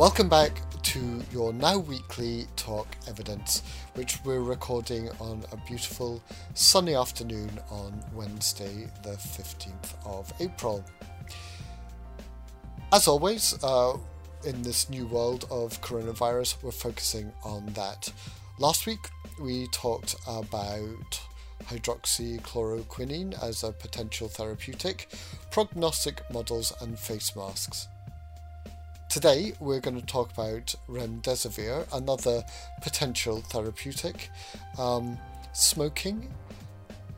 [0.00, 3.62] Welcome back to your now weekly talk evidence,
[3.92, 6.22] which we're recording on a beautiful
[6.54, 10.82] sunny afternoon on Wednesday, the 15th of April.
[12.94, 13.98] As always, uh,
[14.46, 18.10] in this new world of coronavirus, we're focusing on that.
[18.58, 19.06] Last week,
[19.38, 21.20] we talked about
[21.64, 25.10] hydroxychloroquine as a potential therapeutic,
[25.50, 27.86] prognostic models, and face masks.
[29.10, 32.44] Today, we're going to talk about remdesivir, another
[32.80, 34.30] potential therapeutic,
[34.78, 35.18] um,
[35.52, 36.32] smoking,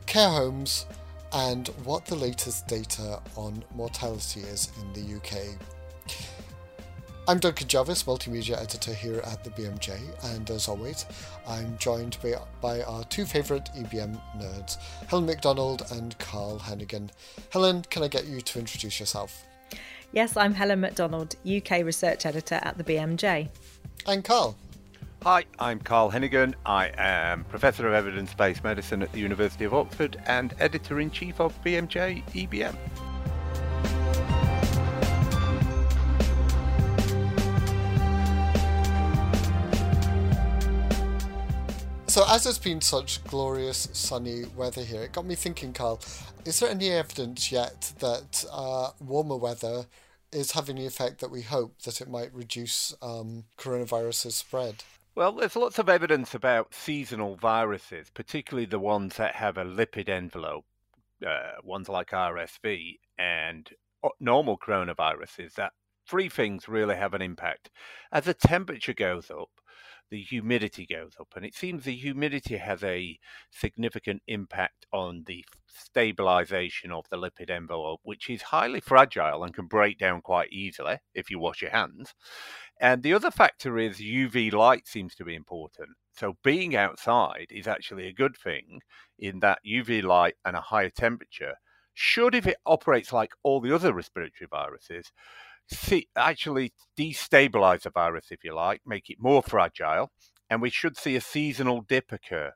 [0.07, 0.87] care homes,
[1.33, 5.55] and what the latest data on mortality is in the UK.
[7.27, 9.99] I'm Duncan Jarvis, Multimedia Editor here at the BMJ,
[10.33, 11.05] and as always,
[11.47, 14.77] I'm joined by, by our two favourite EBM nerds,
[15.09, 17.11] Helen Macdonald and Carl Heneghan.
[17.51, 19.45] Helen, can I get you to introduce yourself?
[20.13, 23.49] Yes, I'm Helen Macdonald, UK Research Editor at the BMJ.
[24.05, 24.55] And Carl.
[25.23, 26.53] Hi, I'm Carl Heneghan.
[26.67, 31.09] I am Professor of Evidence Based Medicine at the University of Oxford and Editor in
[31.09, 32.75] Chief of BMJ EBM.
[42.07, 45.99] So, as it's been such glorious sunny weather here, it got me thinking, Carl,
[46.45, 49.87] is there any evidence yet that uh, warmer weather
[50.33, 54.83] is having the effect that we hope that it might reduce um, coronavirus's spread?
[55.15, 60.09] Well, there's lots of evidence about seasonal viruses, particularly the ones that have a lipid
[60.09, 60.65] envelope,
[61.25, 63.69] uh, ones like RSV and
[64.19, 65.73] normal coronaviruses, that
[66.07, 67.69] three things really have an impact.
[68.11, 69.49] As the temperature goes up,
[70.13, 71.29] the humidity goes up.
[71.35, 73.17] And it seems the humidity has a
[73.49, 79.65] significant impact on the stabilization of the lipid envelope, which is highly fragile and can
[79.65, 82.13] break down quite easily if you wash your hands.
[82.79, 85.89] And the other factor is UV light seems to be important.
[86.15, 88.81] So being outside is actually a good thing
[89.17, 91.55] in that UV light and a higher temperature
[91.95, 95.11] should, if it operates like all the other respiratory viruses,
[96.15, 100.11] actually destabilize the virus, if you like, make it more fragile,
[100.49, 102.53] and we should see a seasonal dip occur.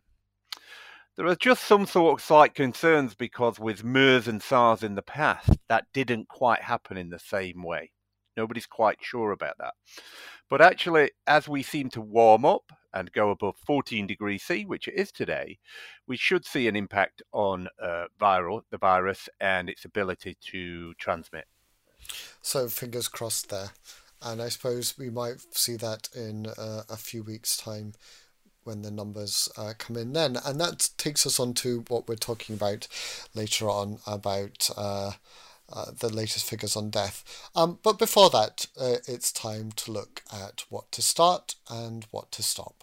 [1.16, 5.02] There are just some sort of slight concerns because with MERS and SARS in the
[5.02, 7.92] past, that didn't quite happen in the same way.
[8.36, 9.74] Nobody's quite sure about that.
[10.48, 14.88] But actually, as we seem to warm up and go above 14 degrees C, which
[14.88, 15.58] it is today,
[16.08, 21.46] we should see an impact on uh, viral, the virus and its ability to transmit.
[22.42, 23.72] So fingers crossed there.
[24.22, 27.94] And I suppose we might see that in uh, a few weeks' time
[28.64, 30.38] when the numbers uh, come in then.
[30.46, 32.88] And that takes us on to what we're talking about
[33.34, 35.12] later on about uh,
[35.72, 37.24] uh, the latest figures on death.
[37.56, 42.32] Um, but before that, uh, it's time to look at what to start and what
[42.34, 42.76] to stop.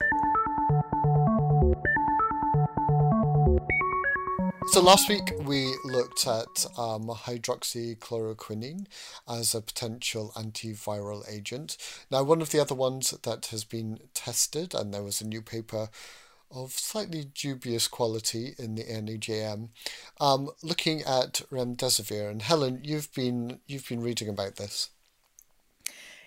[4.72, 8.86] So last week we looked at um, hydroxychloroquine
[9.28, 11.76] as a potential antiviral agent.
[12.10, 15.42] Now, one of the other ones that has been tested, and there was a new
[15.42, 15.91] paper
[16.50, 19.69] of slightly dubious quality in the NEJM,
[20.20, 22.28] um, looking at remdesivir.
[22.28, 24.91] And Helen, you've been you've been reading about this.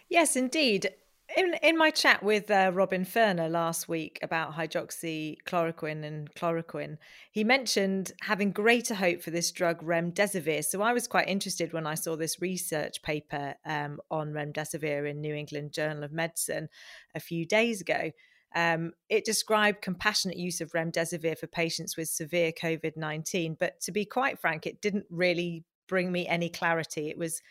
[0.09, 0.91] Yes, indeed
[1.37, 6.97] in in my chat with uh, Robin Ferner last week about hydroxychloroquine and chloroquine,
[7.31, 10.65] he mentioned having greater hope for this drug remdesivir.
[10.65, 15.21] So I was quite interested when I saw this research paper um, on remdesivir in
[15.21, 16.69] New England Journal of Medicine
[17.13, 18.11] a few days ago.
[18.55, 23.91] Um, it described compassionate use of remdesivir for patients with severe COVID nineteen, but to
[23.91, 27.09] be quite frank, it didn't really bring me any clarity.
[27.09, 27.41] It was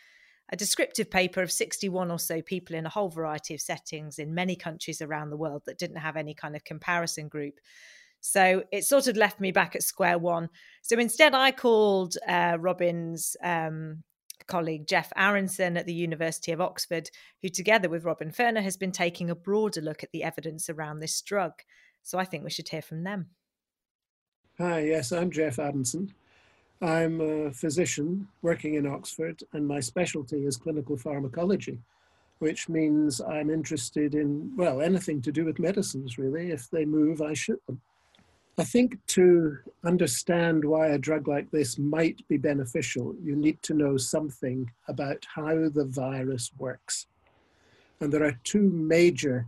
[0.49, 4.33] a descriptive paper of 61 or so people in a whole variety of settings in
[4.33, 7.55] many countries around the world that didn't have any kind of comparison group.
[8.21, 10.49] So it sort of left me back at square one.
[10.81, 14.03] So instead, I called uh, Robin's um,
[14.47, 17.09] colleague Jeff Aronson at the University of Oxford,
[17.41, 20.99] who, together with Robin Ferner, has been taking a broader look at the evidence around
[20.99, 21.53] this drug.
[22.03, 23.27] So I think we should hear from them.
[24.57, 26.13] Hi, yes, I'm Jeff Aronson.
[26.81, 31.79] I'm a physician working in Oxford, and my specialty is clinical pharmacology,
[32.39, 36.51] which means I'm interested in, well, anything to do with medicines, really.
[36.51, 37.81] If they move, I shoot them.
[38.59, 43.73] I think to understand why a drug like this might be beneficial, you need to
[43.73, 47.07] know something about how the virus works.
[47.99, 49.47] And there are two major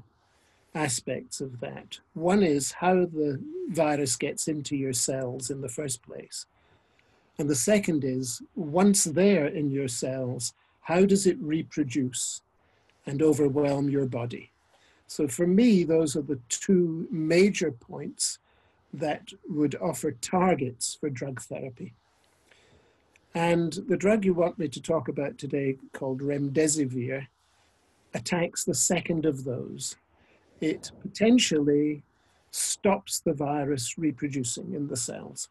[0.76, 2.00] aspects of that.
[2.14, 3.40] One is how the
[3.70, 6.46] virus gets into your cells in the first place.
[7.40, 12.42] And the second is, once there in your cells, how does it reproduce?
[13.10, 14.52] and overwhelm your body.
[15.08, 18.38] So for me, those are the two major points
[18.94, 21.94] that would offer targets for drug therapy.
[23.34, 27.28] And the drug you want me to talk about today, called remdesivir,
[28.14, 29.96] attacks the second of those.
[30.62, 32.04] It potentially
[32.52, 35.50] stops the virus reproducing in the cells.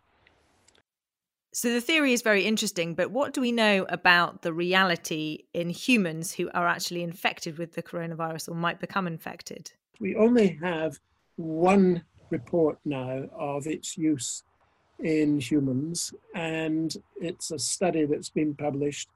[1.52, 5.70] So the theory is very interesting, but what do we know about the reality in
[5.70, 9.72] humans who are actually infected with the coronavirus or might become infected?
[9.98, 10.98] We only have
[11.36, 14.44] one report now of its use
[15.00, 19.08] in humans, and it's a study that's been published,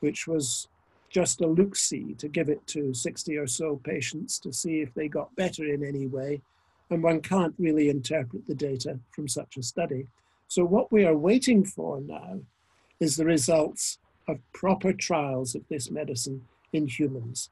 [0.00, 0.68] which was
[1.08, 4.92] just a look see to give it to 60 or so patients to see if
[4.94, 6.42] they got better in any way.
[6.90, 10.06] And one can't really interpret the data from such a study.
[10.54, 12.40] So, what we are waiting for now
[13.00, 13.96] is the results
[14.28, 16.42] of proper trials of this medicine
[16.74, 17.48] in humans.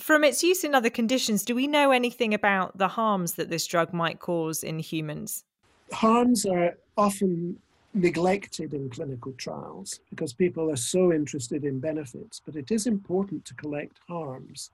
[0.00, 3.68] From its use in other conditions, do we know anything about the harms that this
[3.68, 5.44] drug might cause in humans?
[5.92, 7.56] Harms are often
[7.94, 13.44] neglected in clinical trials because people are so interested in benefits, but it is important
[13.44, 14.72] to collect harms.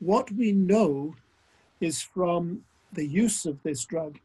[0.00, 1.14] What we know
[1.80, 4.18] is from the use of this drug,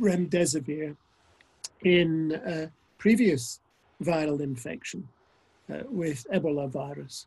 [0.00, 0.96] remdesivir,
[1.84, 3.60] in previous
[4.02, 5.06] viral infection
[5.72, 7.26] uh, with Ebola virus.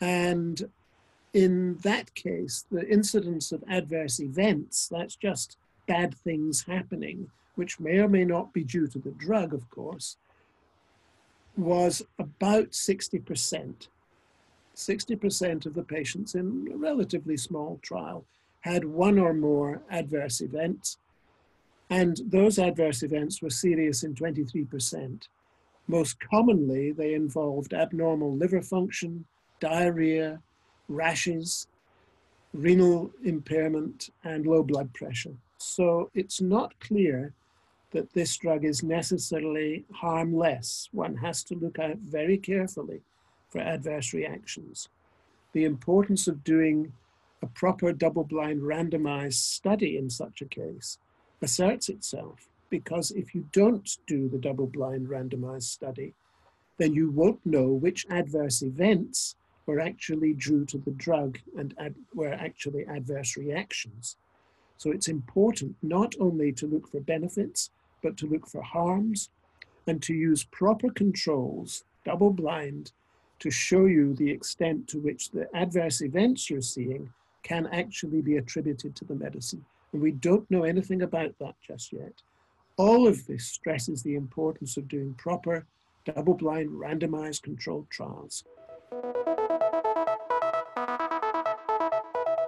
[0.00, 0.68] And
[1.32, 5.56] in that case, the incidence of adverse events, that's just
[5.86, 10.16] bad things happening, which may or may not be due to the drug, of course,
[11.56, 13.88] was about 60%.
[14.76, 18.24] 60% of the patients in a relatively small trial
[18.60, 20.98] had one or more adverse events,
[21.90, 25.28] and those adverse events were serious in 23%.
[25.86, 29.26] Most commonly, they involved abnormal liver function,
[29.60, 30.40] diarrhea,
[30.88, 31.66] rashes,
[32.52, 35.34] renal impairment, and low blood pressure.
[35.58, 37.32] So it's not clear
[37.90, 40.88] that this drug is necessarily harmless.
[40.92, 43.02] One has to look out very carefully
[43.50, 44.88] for adverse reactions.
[45.52, 46.92] The importance of doing
[47.42, 50.98] a proper double blind randomized study in such a case
[51.42, 56.14] asserts itself because if you don't do the double blind randomized study,
[56.78, 59.36] then you won't know which adverse events
[59.66, 64.16] were actually due to the drug and ad- were actually adverse reactions.
[64.76, 67.70] So it's important not only to look for benefits,
[68.02, 69.30] but to look for harms
[69.86, 72.92] and to use proper controls, double blind,
[73.38, 78.36] to show you the extent to which the adverse events you're seeing can actually be
[78.36, 79.64] attributed to the medicine.
[79.94, 82.20] And we don't know anything about that just yet.
[82.76, 85.66] All of this stresses the importance of doing proper,
[86.04, 88.42] double blind, randomized controlled trials.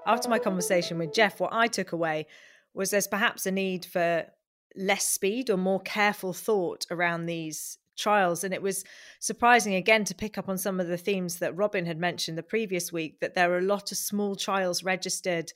[0.04, 2.26] After my conversation with Jeff, what I took away
[2.74, 4.26] was there's perhaps a need for
[4.74, 8.44] less speed or more careful thought around these trials.
[8.44, 8.84] And it was
[9.20, 12.42] surprising again to pick up on some of the themes that Robin had mentioned the
[12.42, 15.52] previous week that there are a lot of small trials registered,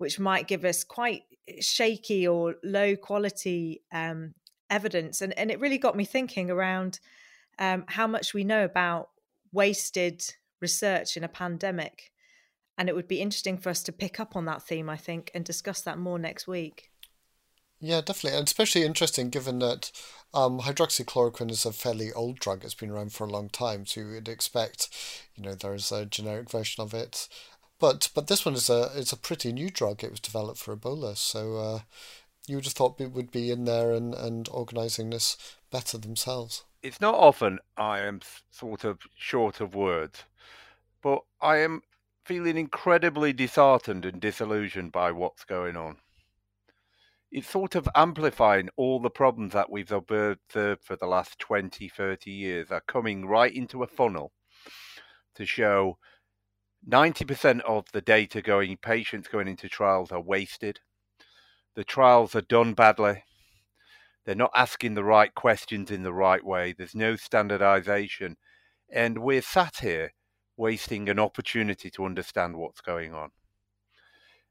[0.00, 1.24] which might give us quite
[1.60, 4.34] shaky or low quality um,
[4.70, 5.20] evidence.
[5.20, 7.00] And, and it really got me thinking around
[7.58, 9.10] um, how much we know about
[9.52, 10.22] wasted
[10.60, 12.12] research in a pandemic.
[12.78, 15.30] And it would be interesting for us to pick up on that theme, I think,
[15.34, 16.90] and discuss that more next week.
[17.82, 19.90] Yeah, definitely, and especially interesting given that
[20.34, 22.62] um, hydroxychloroquine is a fairly old drug.
[22.62, 24.90] It's been around for a long time, so you would expect,
[25.34, 27.26] you know, there's a generic version of it,
[27.80, 30.04] but but this one is a it's a pretty new drug.
[30.04, 31.80] It was developed for Ebola, so uh,
[32.46, 35.36] you would have thought it would be in there and and organising this
[35.70, 36.64] better themselves.
[36.82, 38.20] It's not often I am
[38.50, 40.24] sort of short of words,
[41.02, 41.82] but I am
[42.24, 45.96] feeling incredibly disheartened and disillusioned by what's going on.
[47.32, 50.40] It's sort of amplifying all the problems that we've observed
[50.82, 54.32] for the last 20, 30 years are coming right into a funnel
[55.34, 55.98] to show
[56.88, 60.80] 90% of the data going, patients going into trials are wasted.
[61.74, 63.24] The trials are done badly.
[64.24, 66.74] They're not asking the right questions in the right way.
[66.76, 68.36] There's no standardization.
[68.92, 70.12] And we're sat here
[70.56, 73.30] wasting an opportunity to understand what's going on.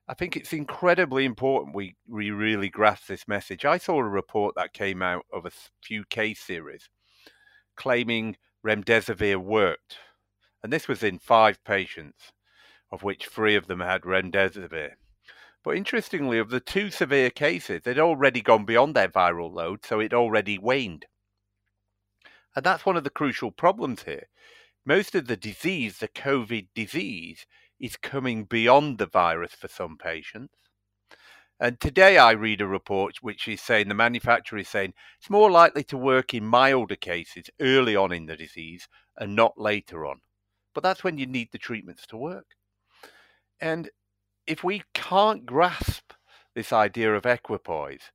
[0.08, 3.64] I think it's incredibly important we, we really grasp this message.
[3.64, 5.52] I saw a report that came out of a
[5.84, 6.90] few case series
[7.76, 9.98] claiming remdesivir worked.
[10.64, 12.32] And this was in five patients,
[12.92, 14.92] of which three of them had remdesivir.
[15.64, 20.00] But interestingly, of the two severe cases, they'd already gone beyond their viral load, so
[20.00, 21.06] it already waned.
[22.56, 24.28] And that's one of the crucial problems here
[24.86, 27.46] most of the disease, the COVID disease,
[27.80, 30.56] is coming beyond the virus for some patients.
[31.60, 35.52] And today I read a report which is saying the manufacturer is saying it's more
[35.52, 38.88] likely to work in milder cases early on in the disease
[39.18, 40.22] and not later on.
[40.80, 42.56] But that's when you need the treatments to work.
[43.60, 43.90] And
[44.48, 46.14] if we can't grasp
[46.56, 48.14] this idea of equipoise,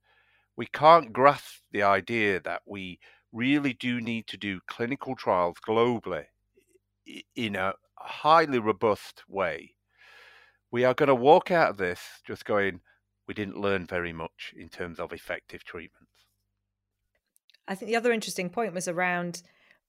[0.57, 2.99] we can't grasp the idea that we
[3.31, 6.25] really do need to do clinical trials globally
[7.35, 9.75] in a highly robust way.
[10.71, 12.79] We are going to walk out of this just going,
[13.27, 16.25] we didn't learn very much in terms of effective treatments.
[17.67, 19.43] I think the other interesting point was around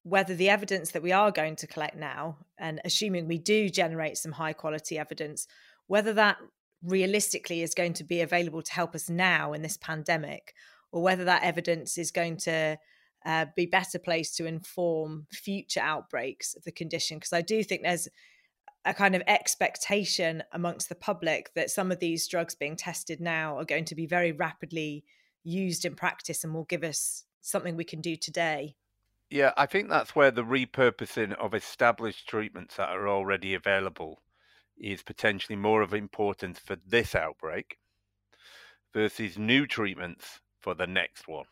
[0.07, 4.17] whether the evidence that we are going to collect now, and assuming we do generate
[4.17, 5.49] some high quality evidence,
[5.89, 6.37] whether that
[6.81, 10.55] realistically is going to be available to help us now in this pandemic,
[10.93, 12.79] or whether that evidence is going to
[13.25, 17.17] uh, be better placed to inform future outbreaks of the condition.
[17.17, 18.07] Because I do think there's
[18.85, 23.59] a kind of expectation amongst the public that some of these drugs being tested now
[23.59, 25.03] are going to be very rapidly
[25.43, 28.77] used in practice and will give us something we can do today.
[29.31, 34.23] Yeah, I think that's where the repurposing of established treatments that are already available
[34.79, 37.79] is potentially more of importance for this outbreak
[38.93, 41.47] versus new treatments for the next one.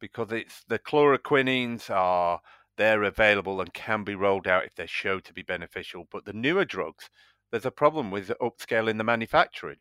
[0.00, 2.40] Because it's the chloroquinines are
[2.76, 6.08] they're available and can be rolled out if they're shown to be beneficial.
[6.10, 7.10] But the newer drugs,
[7.50, 9.76] there's a problem with upscaling the manufacturing.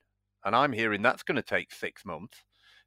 [0.46, 2.44] And I'm hearing that's going to take six months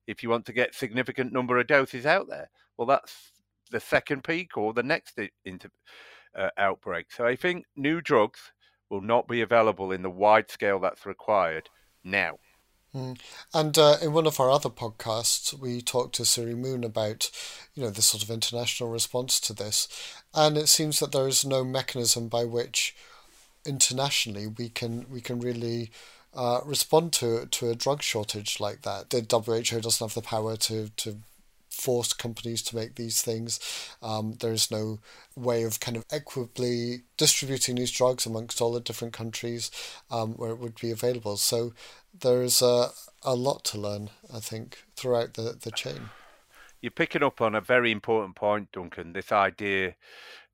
[0.07, 2.51] if you want to get significant number of doses out there.
[2.77, 3.32] Well, that's
[3.73, 5.69] the second peak or the next into,
[6.39, 7.11] uh, outbreak.
[7.11, 8.53] So I think new drugs
[8.89, 11.69] will not be available in the wide scale that's required
[12.05, 12.39] now.
[12.95, 13.19] Mm.
[13.55, 17.31] And uh, in one of our other podcasts, we talked to Suerie Moon about,
[17.75, 19.89] you know, the sort of international response to this,
[20.35, 22.95] and it seems that there is no mechanism by which
[23.65, 25.91] internationally we can we can really
[26.35, 29.09] uh, respond to to a drug shortage like that.
[29.09, 31.17] The WHO doesn't have the power to to
[31.83, 33.59] force companies to make these things.
[34.01, 35.01] Um, there's no
[35.35, 39.71] way of kind of equitably distributing these drugs amongst all the different countries
[40.11, 41.37] um, where it would be available.
[41.37, 41.73] So
[42.19, 42.91] there's a,
[43.23, 46.11] a lot to learn, I think, throughout the, the chain.
[46.81, 49.13] You're picking up on a very important point, Duncan.
[49.13, 49.95] This idea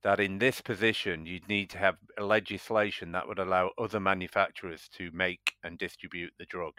[0.03, 5.11] that in this position you'd need to have legislation that would allow other manufacturers to
[5.13, 6.75] make and distribute the drug.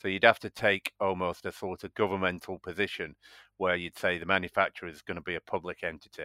[0.00, 3.14] So you'd have to take almost a sort of governmental position
[3.62, 6.24] where you'd say the manufacturer is going to be a public entity.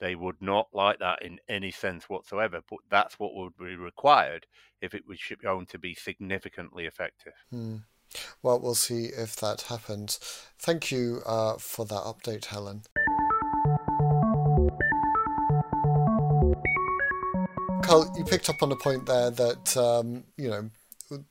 [0.00, 4.46] They would not like that in any sense whatsoever, but that's what would be required
[4.80, 7.34] if it was going to be significantly effective.
[7.50, 7.76] Hmm.
[8.42, 10.18] Well, we'll see if that happens.
[10.58, 12.84] Thank you uh, for that update, Helen.
[17.82, 20.70] Carl, you picked up on a point there that um, you know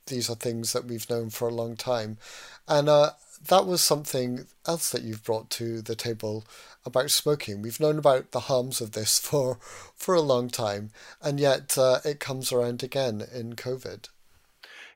[0.06, 2.20] these are things that we've known for a long time.
[2.68, 3.12] And uh,
[3.50, 6.46] that was something else that you've brought to the table
[6.86, 7.62] about smoking.
[7.62, 9.60] We've known about the harms of this for
[9.96, 14.10] for a long time, and yet uh, it comes around again in COVID.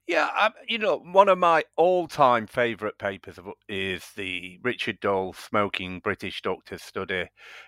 [0.08, 3.38] Yeah, I, you know, one of my all-time favourite papers
[3.68, 7.26] is the Richard Doll smoking British doctors study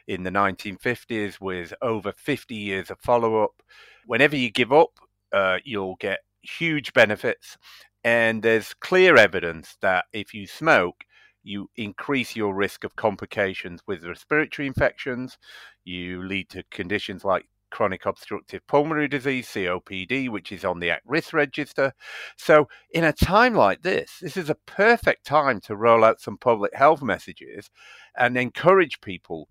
[0.07, 3.61] in the 1950s, with over 50 years of follow-up.
[4.05, 4.91] Whenever you give up,
[5.33, 7.57] uh, you'll get huge benefits.
[8.03, 11.03] And there's clear evidence that if you smoke,
[11.43, 15.37] you increase your risk of complications with respiratory infections.
[15.83, 21.01] You lead to conditions like chronic obstructive pulmonary disease, COPD, which is on the at
[21.05, 21.93] risk register.
[22.37, 26.37] So, in a time like this, this is a perfect time to roll out some
[26.37, 27.69] public health messages
[28.17, 29.49] and encourage people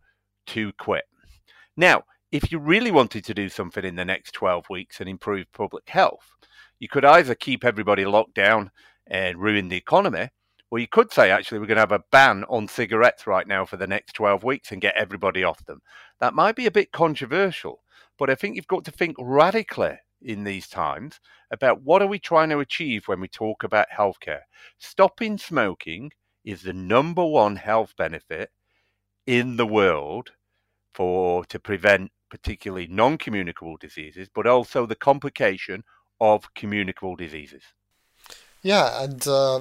[0.49, 1.05] to quit.
[1.77, 5.51] Now, if you really wanted to do something in the next 12 weeks and improve
[5.53, 6.37] public health,
[6.79, 8.71] you could either keep everybody locked down
[9.07, 10.29] and ruin the economy,
[10.71, 13.65] or you could say, actually, we're going to have a ban on cigarettes right now
[13.65, 15.81] for the next 12 weeks and get everybody off them.
[16.21, 17.83] That might be a bit controversial,
[18.19, 21.21] but I think you've got to think radically in these times
[21.51, 24.43] about what are we trying to achieve when we talk about healthcare.
[24.79, 26.11] Stopping smoking
[26.45, 28.51] is the number one health benefit
[29.27, 30.33] in the world
[30.99, 35.85] for to prevent particularly non-communicable diseases, but also the complication
[36.21, 37.63] of communicable diseases.
[38.63, 39.61] Yeah, and uh,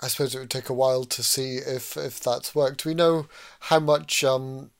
[0.00, 2.84] I suppose it would take a while to see if, if that's worked.
[2.84, 3.26] We know
[3.60, 4.70] how much um,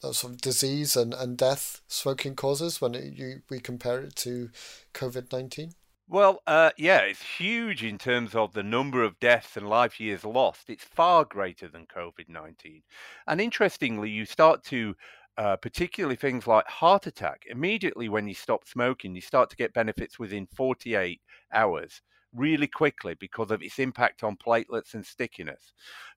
[0.00, 4.50] sort of disease and, and death smoking causes when it, you we compare it to
[4.92, 5.72] COVID 19?
[6.08, 10.24] Well, uh, yeah, it's huge in terms of the number of deaths and life years
[10.24, 10.70] lost.
[10.70, 12.82] It's far greater than COVID 19.
[13.28, 14.96] And interestingly, you start to
[15.36, 17.44] uh, particularly things like heart attack.
[17.48, 21.20] Immediately when you stop smoking, you start to get benefits within 48
[21.52, 22.00] hours
[22.32, 25.74] really quickly because of its impact on platelets and stickiness.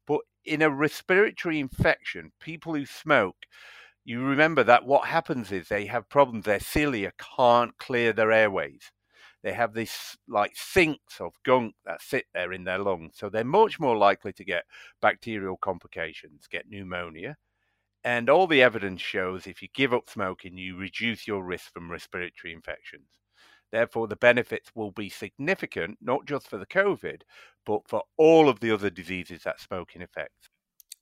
[0.07, 3.37] But in a respiratory infection, people who smoke,
[4.05, 6.45] you remember that what happens is they have problems.
[6.45, 8.91] Their cilia can't clear their airways.
[9.43, 13.13] They have this like sinks of gunk that sit there in their lungs.
[13.15, 14.65] So they're much more likely to get
[15.01, 17.37] bacterial complications, get pneumonia.
[18.03, 21.91] And all the evidence shows if you give up smoking, you reduce your risk from
[21.91, 23.07] respiratory infections.
[23.71, 27.21] Therefore, the benefits will be significant, not just for the COVID,
[27.65, 30.49] but for all of the other diseases that smoking affects.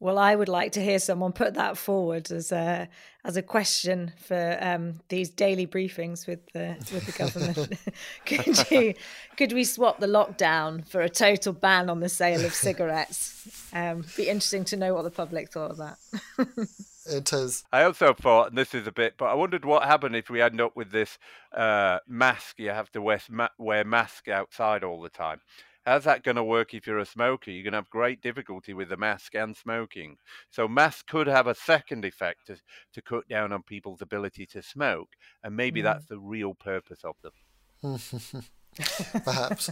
[0.01, 2.88] Well, I would like to hear someone put that forward as a
[3.25, 7.77] as a question for um, these daily briefings with the with the government.
[8.25, 8.94] could you
[9.36, 13.68] could we swap the lockdown for a total ban on the sale of cigarettes?
[13.74, 15.98] Um, be interesting to know what the public thought of that.
[17.06, 17.65] it is.
[17.74, 20.41] I also thought, and this is a bit, but I wondered what happened if we
[20.41, 21.18] end up with this
[21.53, 22.58] uh, mask.
[22.58, 23.20] You have to wear
[23.58, 25.41] wear mask outside all the time.
[25.89, 27.50] How's that going to work if you're a smoker?
[27.50, 30.17] You're going to have great difficulty with the mask and smoking.
[30.51, 32.58] So, masks could have a second effect to,
[32.93, 35.10] to cut down on people's ability to smoke,
[35.43, 35.86] and maybe mm.
[35.86, 38.43] that's the real purpose of them.
[39.25, 39.72] Perhaps.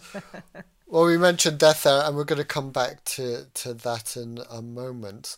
[0.88, 4.40] well, we mentioned death there, and we're going to come back to, to that in
[4.50, 5.38] a moment.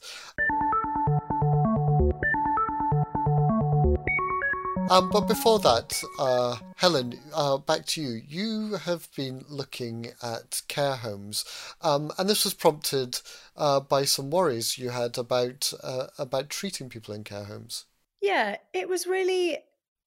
[4.90, 8.22] Um, but before that, uh, Helen, uh, back to you.
[8.28, 11.46] You have been looking at care homes,
[11.82, 13.20] um, and this was prompted
[13.56, 17.86] uh, by some worries you had about uh, about treating people in care homes.
[18.20, 19.60] Yeah, it was really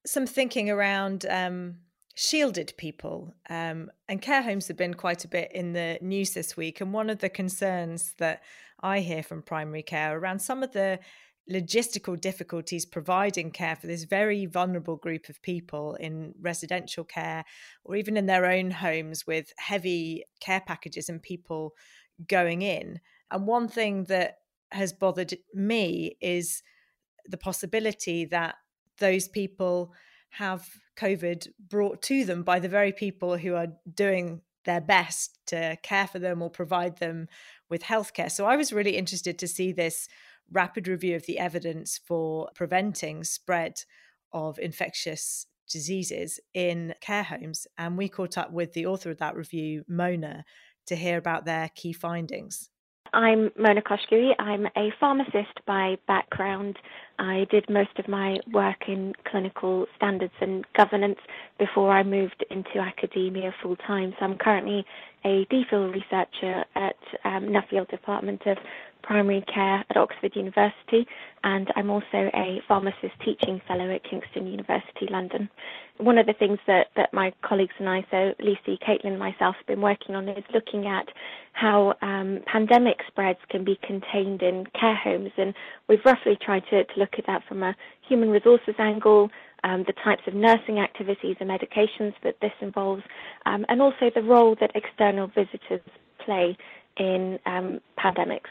[0.04, 1.76] some thinking around um,
[2.16, 6.56] shielded people, um, and care homes have been quite a bit in the news this
[6.56, 6.80] week.
[6.80, 8.42] And one of the concerns that
[8.80, 10.98] I hear from primary care around some of the
[11.50, 17.44] logistical difficulties providing care for this very vulnerable group of people in residential care
[17.84, 21.74] or even in their own homes with heavy care packages and people
[22.28, 23.00] going in.
[23.30, 24.38] And one thing that
[24.70, 26.62] has bothered me is
[27.26, 28.56] the possibility that
[28.98, 29.92] those people
[30.30, 35.76] have COVID brought to them by the very people who are doing their best to
[35.82, 37.26] care for them or provide them
[37.68, 38.30] with healthcare.
[38.30, 40.08] So I was really interested to see this
[40.52, 43.74] rapid review of the evidence for preventing spread
[44.32, 47.66] of infectious diseases in care homes.
[47.78, 50.44] And we caught up with the author of that review, Mona,
[50.86, 52.70] to hear about their key findings.
[53.14, 54.32] I'm Mona Koshkouei.
[54.38, 56.78] I'm a pharmacist by background.
[57.18, 61.18] I did most of my work in clinical standards and governance
[61.58, 64.14] before I moved into academia full time.
[64.18, 64.84] So I'm currently
[65.24, 68.58] a DPhil researcher at um, Nuffield Department of
[69.02, 71.06] primary care at Oxford University,
[71.44, 75.48] and I'm also a pharmacist teaching fellow at Kingston University, London.
[75.98, 79.56] One of the things that, that my colleagues and I, so Lucy, Caitlin, and myself,
[79.56, 81.08] have been working on is looking at
[81.52, 85.54] how um, pandemic spreads can be contained in care homes, and
[85.88, 87.74] we've roughly tried to, to look at that from a
[88.08, 89.30] human resources angle,
[89.64, 93.02] um, the types of nursing activities and medications that this involves,
[93.46, 95.80] um, and also the role that external visitors
[96.24, 96.56] play
[96.96, 98.50] in um, pandemics.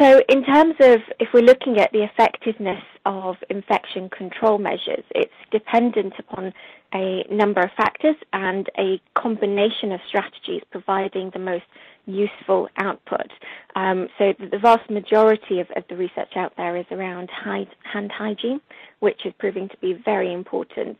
[0.00, 5.32] So, in terms of if we're looking at the effectiveness of infection control measures, it's
[5.50, 6.54] dependent upon
[6.94, 11.64] a number of factors and a combination of strategies providing the most
[12.06, 13.30] useful output.
[13.76, 18.62] Um, so, the vast majority of, of, the research out there is around hand hygiene,
[19.00, 20.98] which is proving to be very important.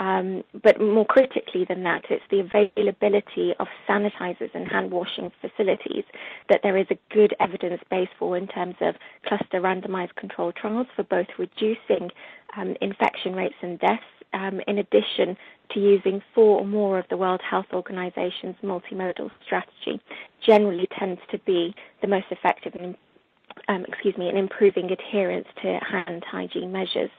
[0.00, 6.04] Um, but more critically than that, it's the availability of sanitizers and hand washing facilities
[6.48, 10.88] that there is a good evidence base for in terms of cluster randomized control trials
[10.96, 12.10] for both reducing
[12.56, 14.02] um, infection rates and deaths,
[14.32, 15.36] um, in addition
[15.72, 20.00] to using four or more of the World Health Organization's multimodal strategy,
[20.44, 22.96] generally tends to be the most effective in,
[23.68, 27.10] um, excuse me, in improving adherence to hand hygiene measures.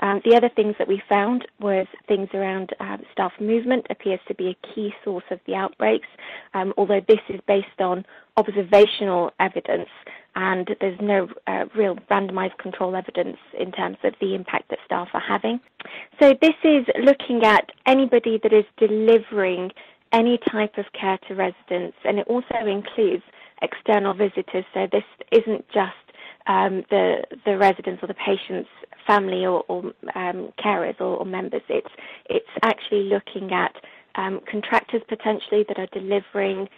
[0.00, 4.34] Um, the other things that we found was things around um, staff movement appears to
[4.34, 6.08] be a key source of the outbreaks,
[6.54, 8.04] um, although this is based on
[8.36, 9.88] observational evidence
[10.36, 15.08] and there's no uh, real randomized control evidence in terms of the impact that staff
[15.12, 15.60] are having.
[16.20, 19.72] So this is looking at anybody that is delivering
[20.12, 23.22] any type of care to residents, and it also includes
[23.62, 24.64] external visitors.
[24.72, 25.92] So this isn't just
[26.46, 28.70] um, the the residents or the patients'
[29.06, 31.62] family or, or um, carers or, or, members.
[31.68, 31.88] It's
[32.28, 33.74] it's actually looking at
[34.14, 36.68] um, contractors potentially that are delivering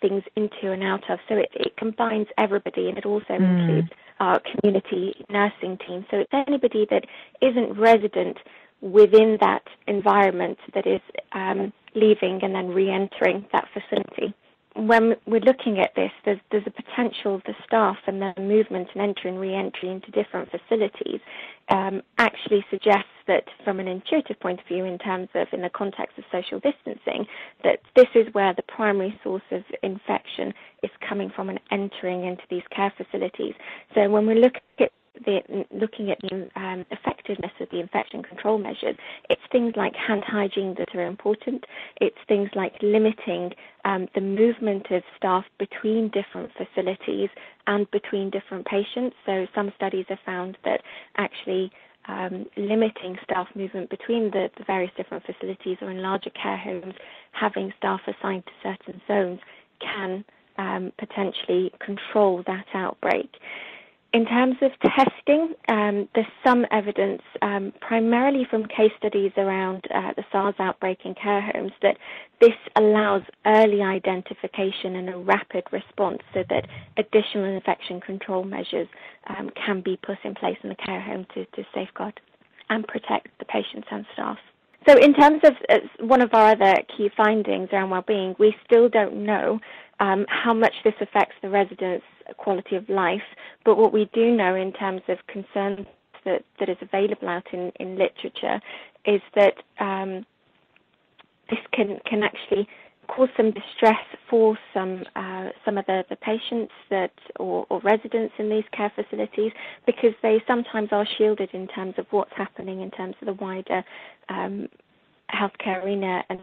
[0.00, 1.18] things into and out of.
[1.28, 3.60] So it, it combines everybody, and it also mm.
[3.60, 3.88] includes
[4.20, 6.04] our community nursing team.
[6.10, 7.04] So it's anybody that
[7.40, 8.36] isn't resident
[8.80, 11.00] within that environment that is
[11.32, 14.34] um, leaving and then re-entering that facility
[14.74, 19.02] when we're looking at this, there's, there's a potential the staff and their movement and
[19.02, 21.20] entry and re-entry into different facilities
[21.68, 25.70] um, actually suggests that from an intuitive point of view in terms of in the
[25.70, 27.26] context of social distancing,
[27.64, 32.42] that this is where the primary source of infection is coming from and entering into
[32.50, 33.54] these care facilities.
[33.94, 34.90] So when we look at
[35.24, 38.96] the, looking at the um, effectiveness of the infection control measures,
[39.28, 41.64] it's things like hand hygiene that are important.
[42.00, 43.52] It's things like limiting
[43.84, 47.28] um, the movement of staff between different facilities
[47.66, 49.16] and between different patients.
[49.26, 50.82] So some studies have found that
[51.16, 51.70] actually
[52.08, 56.94] um, limiting staff movement between the, the, various different facilities or in larger care homes,
[57.30, 59.40] having staff assigned to certain zones
[59.80, 60.24] can
[60.58, 63.30] um, potentially control that outbreak.
[64.12, 70.12] In terms of testing, um, there's some evidence, um, primarily from case studies around uh,
[70.14, 71.96] the SARS outbreak in care homes, that
[72.38, 76.66] this allows early identification and a rapid response so that
[76.98, 78.88] additional infection control measures
[79.28, 82.20] um, can be put in place in the care home to, to safeguard
[82.68, 84.36] and protect the patients and staff.
[84.86, 88.88] So, in terms of uh, one of our other key findings around well-being, we still
[88.88, 89.60] don't know
[90.00, 92.04] um, how much this affects the residents'
[92.36, 93.22] quality of life.
[93.64, 95.86] But what we do know in terms of concerns
[96.24, 98.60] that, that is available out in, in literature
[99.04, 100.24] is that um,
[101.50, 102.68] this can, can actually
[103.08, 108.32] cause some distress for some uh, some of the, the patients that or, or, residents
[108.38, 109.52] in these care facilities
[109.86, 113.84] because they sometimes are shielded in terms of what's happening in terms of the wider
[114.28, 114.68] um,
[115.32, 116.40] healthcare arena and,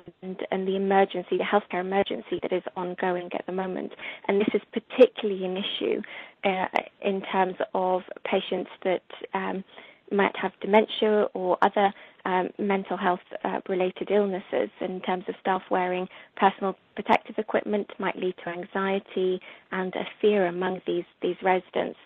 [0.51, 3.93] and, the emergency, the healthcare emergency that is ongoing at the moment.
[4.27, 6.01] And this is particularly an issue
[6.43, 6.67] uh,
[7.01, 9.63] in terms of patients that um,
[10.11, 11.93] might have dementia or other
[12.25, 18.17] um, mental health uh, related illnesses in terms of staff wearing personal protective equipment might
[18.17, 19.39] lead to anxiety
[19.71, 21.97] and a fear among these, these residents.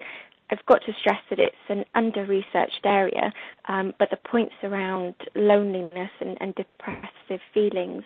[0.50, 3.32] I've got to stress that it's an under researched area,
[3.68, 8.04] um, but the points around loneliness and, and depressive feelings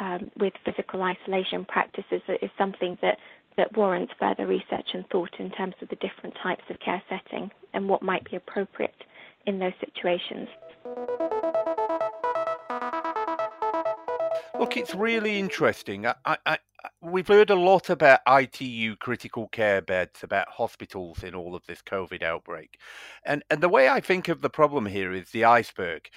[0.00, 3.18] um, with physical isolation practices is something that,
[3.56, 7.50] that warrants further research and thought in terms of the different types of care setting
[7.74, 9.04] and what might be appropriate
[9.46, 10.48] in those situations.
[14.58, 16.06] Look, it's really interesting.
[16.06, 16.58] I, I,
[17.00, 21.80] we've heard a lot about ITU critical care beds, about hospitals in all of this
[21.80, 22.78] COVID outbreak.
[23.24, 26.08] And, and the way I think of the problem here is the iceberg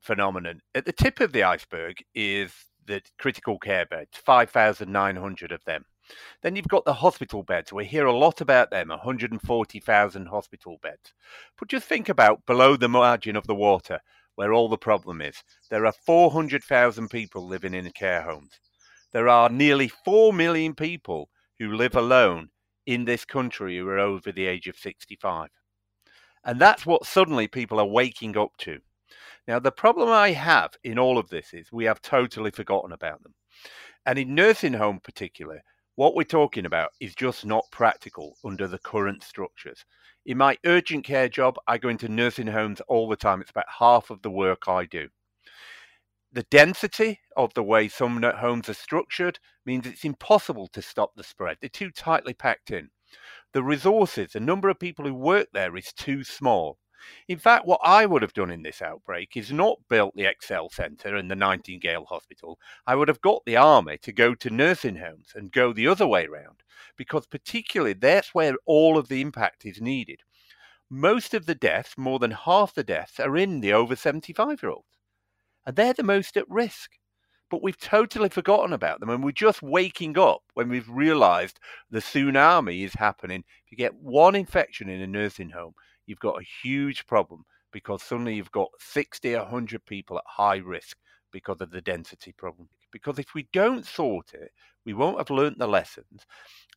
[0.00, 0.62] phenomenon.
[0.74, 2.52] At the tip of the iceberg is
[2.86, 5.84] the critical care beds, 5,900 of them.
[6.42, 7.70] Then you've got the hospital beds.
[7.70, 11.12] We hear a lot about them 140,000 hospital beds.
[11.58, 14.00] But just think about below the margin of the water,
[14.38, 15.36] where all the problem is.
[15.68, 18.60] There are 400,000 people living in care homes
[19.12, 22.50] there are nearly 4 million people who live alone
[22.86, 25.48] in this country who are over the age of 65.
[26.44, 28.78] And that's what suddenly people are waking up to.
[29.46, 33.22] Now, the problem I have in all of this is we have totally forgotten about
[33.22, 33.34] them.
[34.04, 35.62] And in nursing home, particular,
[35.96, 39.84] what we're talking about is just not practical under the current structures.
[40.28, 43.40] In my urgent care job, I go into nursing homes all the time.
[43.40, 45.08] It's about half of the work I do
[46.32, 51.24] the density of the way some homes are structured means it's impossible to stop the
[51.24, 51.56] spread.
[51.60, 52.90] They're too tightly packed in.
[53.54, 56.78] The resources, the number of people who work there is too small.
[57.28, 60.72] In fact, what I would have done in this outbreak is not built the ExCeL
[60.72, 62.58] Centre and the Nightingale Hospital.
[62.86, 66.06] I would have got the army to go to nursing homes and go the other
[66.06, 66.62] way round,
[66.96, 70.20] because particularly that's where all of the impact is needed.
[70.90, 74.70] Most of the deaths, more than half the deaths, are in the over 75 year
[74.70, 74.98] olds
[75.68, 76.92] and they're the most at risk.
[77.50, 82.00] But we've totally forgotten about them, and we're just waking up when we've realised the
[82.00, 83.44] tsunami is happening.
[83.64, 85.74] If you get one infection in a nursing home,
[86.08, 90.96] you've got a huge problem because suddenly you've got 60, 100 people at high risk
[91.30, 92.68] because of the density problem.
[92.90, 94.50] Because if we don't sort it,
[94.86, 96.24] we won't have learnt the lessons,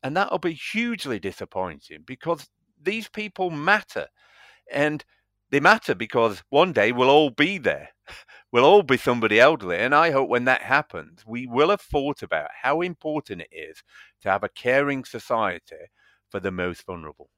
[0.04, 2.50] and that'll be hugely disappointing because
[2.84, 4.08] these people matter.
[4.72, 5.04] And
[5.52, 7.90] they matter because one day we'll all be there.
[8.52, 9.78] We'll all be somebody elderly.
[9.78, 13.82] And I hope when that happens, we will have thought about how important it is
[14.24, 15.78] to have a caring society
[16.30, 17.30] for the most vulnerable.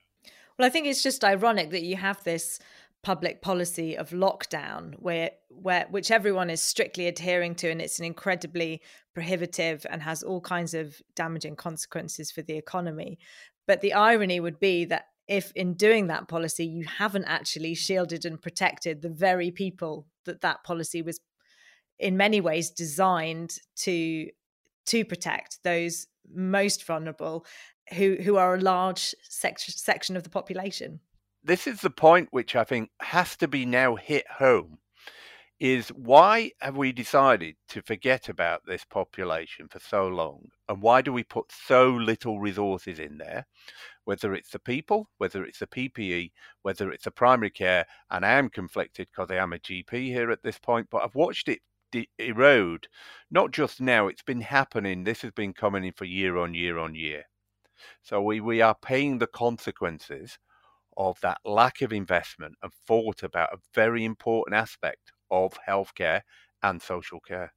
[0.58, 2.60] Well, I think it's just ironic that you have this
[3.02, 8.06] public policy of lockdown where where which everyone is strictly adhering to and it's an
[8.06, 8.82] incredibly
[9.14, 13.20] prohibitive and has all kinds of damaging consequences for the economy.
[13.68, 18.26] But the irony would be that if in doing that policy you haven't actually shielded
[18.26, 21.20] and protected the very people that that policy was
[22.00, 24.30] in many ways designed to
[24.86, 27.46] to protect those most vulnerable
[27.94, 31.00] who who are a large sec- section of the population.
[31.44, 34.80] This is the point which i think has to be now hit home
[35.60, 40.50] is why have we decided to forget about this population for so long?
[40.68, 43.46] And why do we put so little resources in there?
[44.04, 48.32] Whether it's the people whether it's the ppe whether it's the primary care and i
[48.32, 51.62] am conflicted because i am a gp here at this point but i've watched it
[51.94, 52.88] de- erode.
[53.32, 55.04] Not just now it's been happening.
[55.04, 57.24] This has been coming in for year on year on year
[58.02, 60.38] so we, we are paying the consequences
[60.98, 66.22] of that lack of investment and thought about a very important aspect of healthcare
[66.62, 67.54] and social care.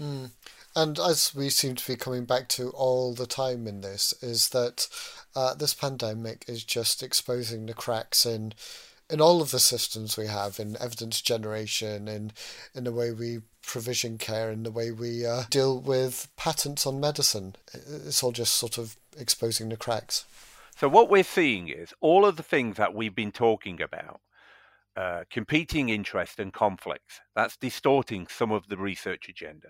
[0.00, 0.30] Mm.
[0.74, 4.50] And as we seem to be coming back to all the time in this, is
[4.50, 4.88] that
[5.34, 8.54] uh, this pandemic is just exposing the cracks in
[9.10, 12.32] in all of the systems we have in evidence generation, in
[12.74, 17.00] in the way we provision care, in the way we uh, deal with patents on
[17.00, 17.56] medicine.
[17.74, 20.24] It's all just sort of exposing the cracks.
[20.76, 24.20] So what we're seeing is all of the things that we've been talking about
[24.96, 27.20] uh, competing interests and conflicts.
[27.34, 29.68] That's distorting some of the research agenda.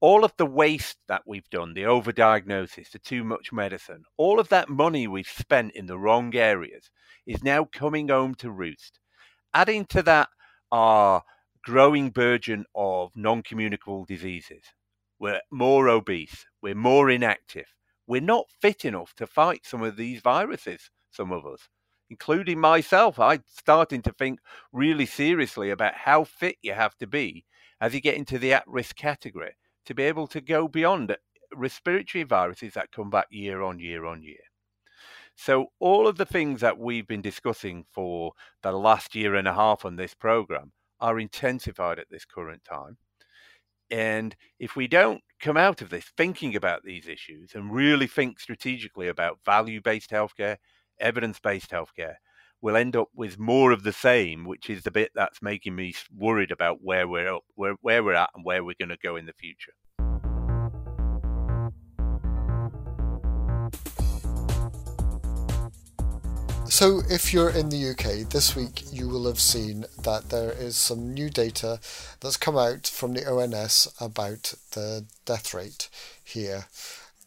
[0.00, 4.48] All of the waste that we've done, the overdiagnosis, the too much medicine, all of
[4.48, 6.90] that money we've spent in the wrong areas
[7.26, 8.98] is now coming home to roost.
[9.54, 10.28] Adding to that
[10.70, 11.22] our
[11.64, 14.62] growing burgeon of non communicable diseases.
[15.18, 17.66] We're more obese, we're more inactive,
[18.06, 21.68] we're not fit enough to fight some of these viruses, some of us
[22.10, 24.40] including myself, I'm starting to think
[24.72, 27.44] really seriously about how fit you have to be
[27.80, 31.16] as you get into the at risk category to be able to go beyond
[31.54, 34.36] respiratory viruses that come back year on year on year.
[35.38, 39.52] So, all of the things that we've been discussing for the last year and a
[39.52, 42.96] half on this program are intensified at this current time.
[43.90, 48.40] And if we don't come out of this thinking about these issues and really think
[48.40, 50.56] strategically about value based healthcare,
[50.98, 52.16] evidence based healthcare,
[52.60, 55.94] we'll end up with more of the same, which is the bit that's making me
[56.14, 59.16] worried about where we're up, where, where we're at and where we're going to go
[59.16, 59.72] in the future.
[66.68, 70.76] So, if you're in the UK this week, you will have seen that there is
[70.76, 71.78] some new data
[72.20, 75.88] that's come out from the ONS about the death rate
[76.22, 76.66] here.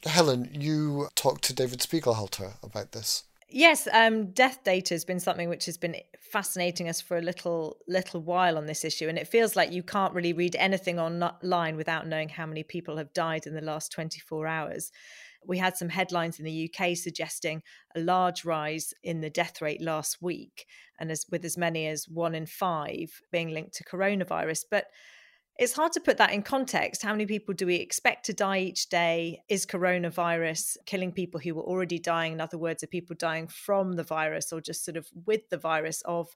[0.05, 3.23] Helen, you talked to David Spiegelhalter about this.
[3.49, 7.77] Yes, um, death data has been something which has been fascinating us for a little
[7.87, 11.75] little while on this issue, and it feels like you can't really read anything online
[11.75, 14.91] without knowing how many people have died in the last 24 hours.
[15.45, 17.63] We had some headlines in the UK suggesting
[17.95, 20.65] a large rise in the death rate last week,
[20.99, 24.85] and as with as many as one in five being linked to coronavirus, but
[25.59, 27.03] it's hard to put that in context.
[27.03, 29.41] How many people do we expect to die each day?
[29.49, 32.31] Is coronavirus killing people who were already dying?
[32.31, 35.57] In other words, are people dying from the virus or just sort of with the
[35.57, 36.29] virus of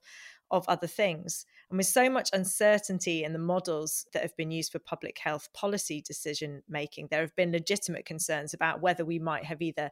[0.50, 1.46] of other things.
[1.70, 5.48] And with so much uncertainty in the models that have been used for public health
[5.52, 9.90] policy decision making, there have been legitimate concerns about whether we might have either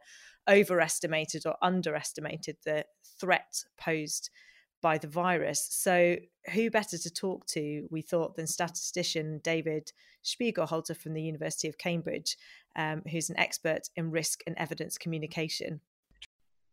[0.49, 2.85] overestimated or underestimated the
[3.19, 4.29] threat posed
[4.81, 5.65] by the virus.
[5.71, 6.17] So,
[6.53, 11.77] who better to talk to, we thought, than statistician David Spiegelhalter from the University of
[11.77, 12.37] Cambridge,
[12.75, 15.79] um, who's an expert in risk and evidence communication?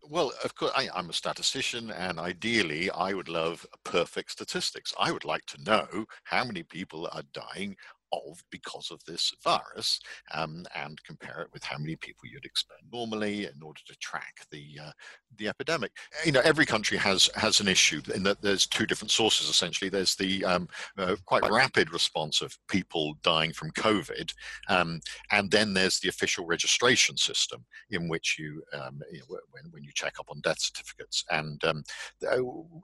[0.03, 4.93] Well, of course, I, am a statistician, and ideally, I would love perfect statistics.
[4.99, 7.77] I would like to know how many people are dying
[8.13, 10.01] of because of this virus
[10.35, 14.47] um, and compare it with how many people you'd expect normally in order to track
[14.51, 14.91] the uh,
[15.37, 15.93] the epidemic.
[16.25, 19.89] You know, every country has has an issue in that there's two different sources essentially.
[19.89, 20.69] There's the um,
[20.99, 24.33] uh, quite rapid response of people dying from COVID,
[24.69, 29.65] um, and then there's the official registration system in which you, um, you know, when
[29.71, 31.25] when you check up on death certificates.
[31.31, 31.85] And um,
[32.31, 32.39] uh,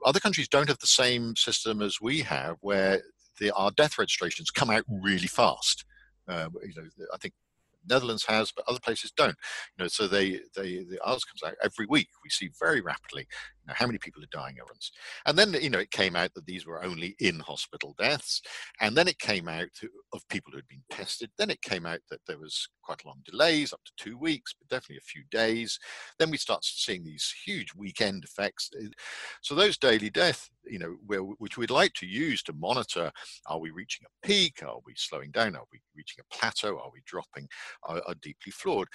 [0.05, 3.01] other countries don't have the same system as we have, where
[3.39, 5.85] the, our death registrations come out really fast.
[6.27, 7.33] Uh, you know, I think
[7.89, 9.35] Netherlands has, but other places don't.
[9.77, 12.09] You know, so they they the ours comes out every week.
[12.23, 13.27] We see very rapidly
[13.75, 14.85] how many people are dying of it.
[15.25, 18.41] And then you know it came out that these were only in hospital deaths,
[18.81, 19.69] and then it came out
[20.13, 21.29] of people who had been tested.
[21.37, 24.53] Then it came out that there was quite a long delays, up to two weeks,
[24.57, 25.77] but definitely a few days.
[26.19, 28.69] Then we start seeing these huge weekend effects.
[28.79, 28.87] Uh,
[29.41, 30.97] so those daily death, you know,
[31.37, 33.11] which we'd like to use to monitor:
[33.47, 34.63] are we reaching a peak?
[34.63, 35.55] Are we slowing down?
[35.55, 36.79] Are we reaching a plateau?
[36.79, 37.47] Are we dropping?
[37.83, 38.87] Are, are deeply flawed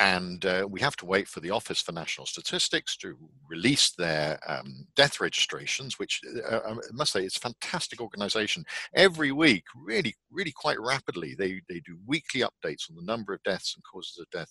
[0.00, 4.40] and uh, we have to wait for the Office for National Statistics to release their
[4.48, 8.64] um, death registrations, which uh, uh, I must say it's a fantastic organization.
[8.94, 13.42] Every week, really, really quite rapidly, they, they do weekly updates on the number of
[13.42, 14.48] deaths and causes of death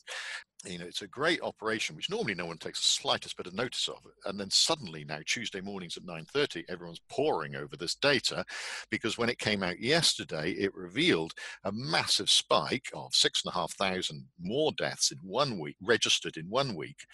[0.66, 3.54] you know it's a great operation which normally no one takes the slightest bit of
[3.54, 8.44] notice of and then suddenly now tuesday mornings at 9.30 everyone's poring over this data
[8.90, 13.56] because when it came out yesterday it revealed a massive spike of six and a
[13.56, 17.06] half thousand more deaths in one week registered in one week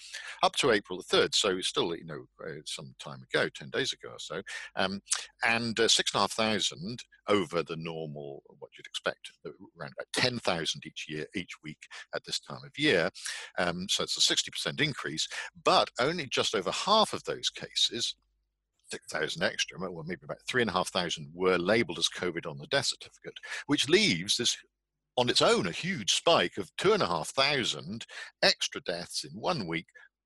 [0.41, 3.69] up to april the 3rd so it's still you know uh, some time ago 10
[3.69, 4.41] days ago or so.
[4.75, 5.01] Um,
[5.43, 10.08] and uh, six and a half thousand over the normal what you'd expect around about
[10.13, 13.10] 10,000 each year each week at this time of year
[13.58, 15.28] um, so it's a 60% increase,
[15.63, 18.15] but only just over half of those cases
[18.91, 23.89] 6,000 extra, well, maybe about 3,500 were labeled as COVID on the death certificate, which
[23.89, 24.56] leaves this
[25.17, 28.06] on its own a huge spike of 2,500
[28.43, 29.86] extra deaths in one week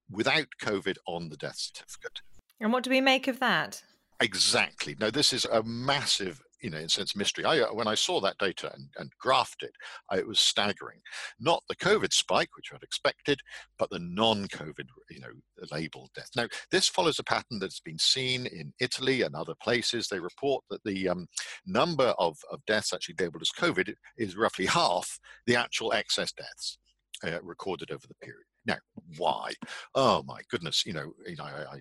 [0.10, 2.22] without COVID on the death certificate.
[2.60, 3.84] And what do we make of that?
[4.20, 4.96] Exactly.
[5.00, 7.46] Now, this is a massive you know, in a sense, mystery.
[7.46, 9.72] I, uh, when I saw that data and, and graphed it,
[10.10, 11.00] I, it was staggering.
[11.40, 13.40] Not the COVID spike, which I'd expected,
[13.78, 15.28] but the non-COVID, you know,
[15.72, 16.30] labeled death.
[16.36, 20.08] Now, this follows a pattern that's been seen in Italy and other places.
[20.08, 21.28] They report that the um,
[21.66, 26.78] number of, of deaths actually labeled as COVID is roughly half the actual excess deaths
[27.24, 28.46] uh, recorded over the period.
[28.66, 28.78] Now,
[29.18, 29.54] why?
[29.96, 30.86] Oh my goodness!
[30.86, 31.78] You know, you know, I, I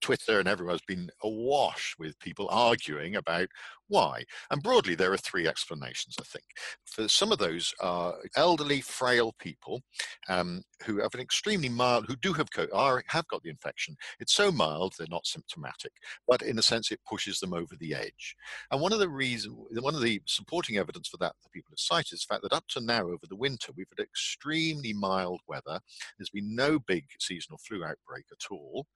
[0.00, 3.48] Twitter and everywhere has been awash with people arguing about
[3.88, 4.24] why.
[4.50, 6.44] And broadly, there are three explanations, I think.
[6.86, 9.82] For some of those are elderly, frail people
[10.28, 13.94] um, who have an extremely mild, who do have, are, have got the infection.
[14.18, 15.92] It's so mild, they're not symptomatic,
[16.26, 18.34] but in a sense, it pushes them over the edge.
[18.70, 21.78] And one of the reasons, one of the supporting evidence for that that people have
[21.78, 25.40] cited is the fact that up to now, over the winter, we've had extremely mild
[25.46, 25.80] weather.
[26.18, 28.86] There's been no big seasonal flu outbreak at all.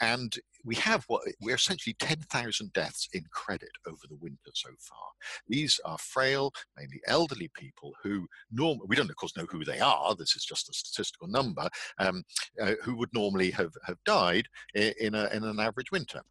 [0.00, 0.21] And
[0.64, 5.08] we have what we're essentially 10,000 deaths in credit over the winter so far.
[5.48, 9.80] These are frail, mainly elderly people who normally, we don't of course know who they
[9.80, 12.22] are, this is just a statistical number, um,
[12.60, 16.22] uh, who would normally have, have died in, a, in an average winter.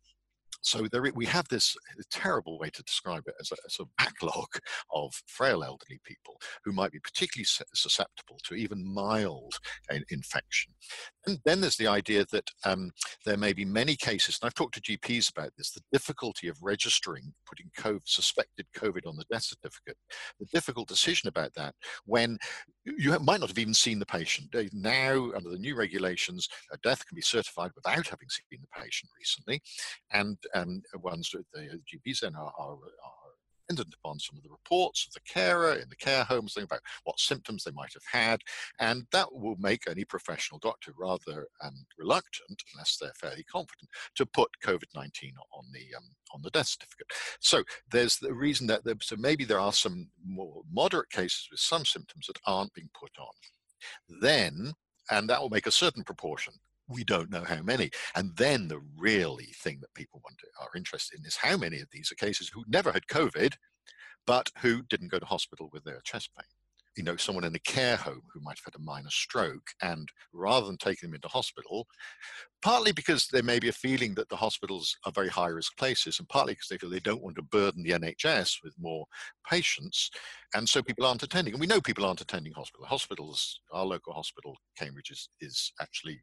[0.62, 1.76] So there, we have this
[2.12, 4.48] terrible way to describe it as a, as a backlog
[4.92, 9.56] of frail elderly people who might be particularly susceptible to even mild
[10.10, 10.74] infection.
[11.26, 12.92] And then there's the idea that um,
[13.26, 16.58] there may be many cases, and I've talked to GPs about this, the difficulty of
[16.62, 19.98] registering, putting COVID, suspected COVID on the death certificate,
[20.40, 22.38] the difficult decision about that when
[22.86, 24.56] you might not have even seen the patient.
[24.74, 29.12] Now, under the new regulations, a death can be certified without having seen the patient
[29.18, 29.62] recently,
[30.12, 33.21] and um, ones that the GPs then are, are, are
[33.72, 36.82] dependent upon some of the reports of the carer in the care homes, think about
[37.04, 38.42] what symptoms they might have had,
[38.80, 44.26] and that will make any professional doctor rather um, reluctant, unless they're fairly confident, to
[44.26, 46.04] put COVID-19 on the um,
[46.34, 47.08] on the death certificate.
[47.40, 51.60] So there's the reason that there, so maybe there are some more moderate cases with
[51.60, 54.22] some symptoms that aren't being put on.
[54.22, 54.74] Then,
[55.10, 56.54] and that will make a certain proportion
[56.92, 57.90] we don't know how many.
[58.16, 61.88] And then the really thing that people want are interested in is how many of
[61.92, 63.54] these are cases who never had COVID,
[64.26, 66.46] but who didn't go to hospital with their chest pain.
[66.98, 70.10] You know, someone in a care home who might have had a minor stroke, and
[70.34, 71.88] rather than taking them into hospital,
[72.62, 76.20] partly because there may be a feeling that the hospitals are very high risk places,
[76.20, 79.06] and partly because they feel they don't want to burden the NHS with more
[79.50, 80.10] patients,
[80.54, 81.54] and so people aren't attending.
[81.54, 82.86] And we know people aren't attending hospital.
[82.86, 86.22] Hospitals, our local hospital, Cambridge, is, is actually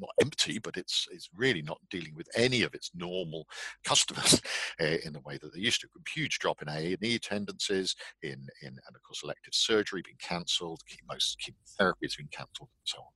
[0.00, 3.46] not empty, but it's it's really not dealing with any of its normal
[3.84, 4.40] customers
[4.80, 5.88] uh, in the way that they used to.
[6.14, 10.16] Huge drop in A and E attendances, in in and of course elective surgery being
[10.20, 13.12] cancelled, most chemotherapy has been cancelled, and so on.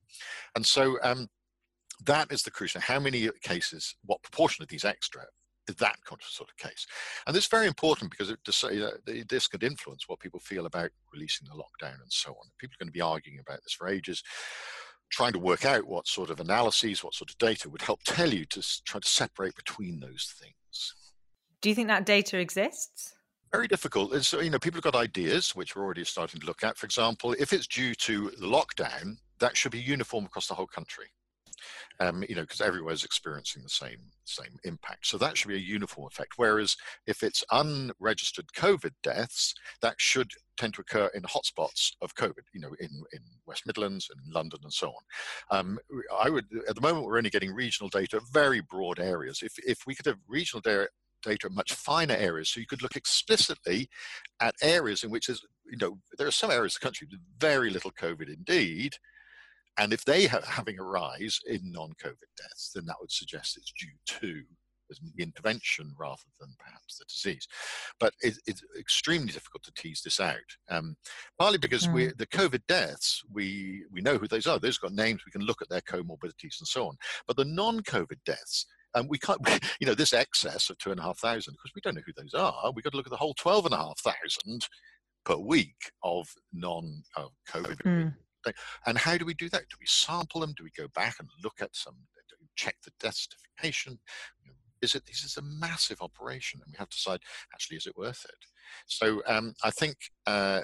[0.57, 1.29] And so um,
[2.05, 2.81] that is the crucial.
[2.81, 3.97] How many cases?
[4.05, 5.25] What proportion of these extra
[5.67, 6.87] that sort of case.
[7.27, 8.91] And this is very important because it, uh,
[9.31, 12.51] this could influence what people feel about releasing the lockdown and so on.
[12.59, 14.23] People are going to be arguing about this for ages
[15.15, 18.33] trying to work out what sort of analyses, what sort of data would help tell
[18.33, 20.95] you to try to separate between those things.
[21.61, 23.15] Do you think that data exists?
[23.53, 24.13] Very difficult.
[24.13, 26.77] It's, you know, people have got ideas which we're already starting to look at.
[26.77, 30.67] For example, if it's due to the lockdown, that should be uniform across the whole
[30.67, 31.07] country
[32.01, 35.07] um, you know, because everywhere's experiencing the same same impact.
[35.07, 36.33] So that should be a uniform effect.
[36.37, 36.77] Whereas
[37.07, 42.61] if it's unregistered COVID deaths, that should tend to occur in hotspots of COVID, you
[42.61, 45.59] know, in, in West Midlands and London and so on.
[45.59, 45.79] Um,
[46.17, 49.41] I would, at the moment, we're only getting regional data, very broad areas.
[49.43, 50.89] If, if we could have regional data,
[51.23, 53.89] data much finer areas, so you could look explicitly
[54.41, 57.21] at areas in which there's, you know, there are some areas of the country with
[57.39, 58.97] very little COVID indeed,
[59.79, 63.73] and if they are having a rise in non-COVID deaths, then that would suggest it's
[63.73, 64.43] due to
[64.91, 67.49] the intervention rather than perhaps the disease.
[67.99, 70.37] But it, it's extremely difficult to tease this out,
[70.71, 70.97] um,
[71.39, 71.95] partly because mm.
[71.95, 74.59] we the COVID deaths we we know who those are.
[74.59, 75.23] Those got names.
[75.25, 76.97] We can look at their comorbidities and so on.
[77.27, 79.41] But the non-COVID deaths and we can't,
[79.81, 82.13] you know, this excess of two and a half thousand, because we don't know who
[82.17, 82.73] those are.
[82.75, 84.67] We've got to look at the whole 12 and a half thousand
[85.25, 87.03] per week of non
[87.51, 88.15] COVID.
[88.53, 88.53] Mm.
[88.87, 89.69] And how do we do that?
[89.69, 90.55] Do we sample them?
[90.57, 91.97] Do we go back and look at some,
[92.57, 93.99] check the death certification?
[94.83, 97.21] Is it, this is a massive operation and we have to decide,
[97.53, 98.47] actually, is it worth it?
[98.87, 100.63] So um, I think uh,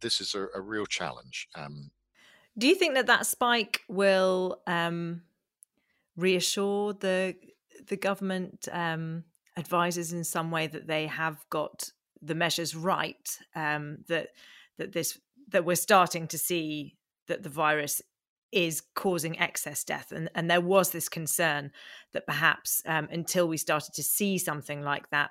[0.00, 1.48] this is a, a real challenge.
[1.54, 1.90] Um,
[2.58, 5.22] do you think that that spike will um,
[6.16, 7.34] reassure the
[7.88, 9.24] the government um,
[9.56, 14.28] advises in some way that they have got the measures right um, that
[14.78, 15.18] that this
[15.48, 16.94] that we're starting to see
[17.32, 18.02] that the virus
[18.52, 21.72] is causing excess death and and there was this concern
[22.12, 25.30] that perhaps um, until we started to see something like that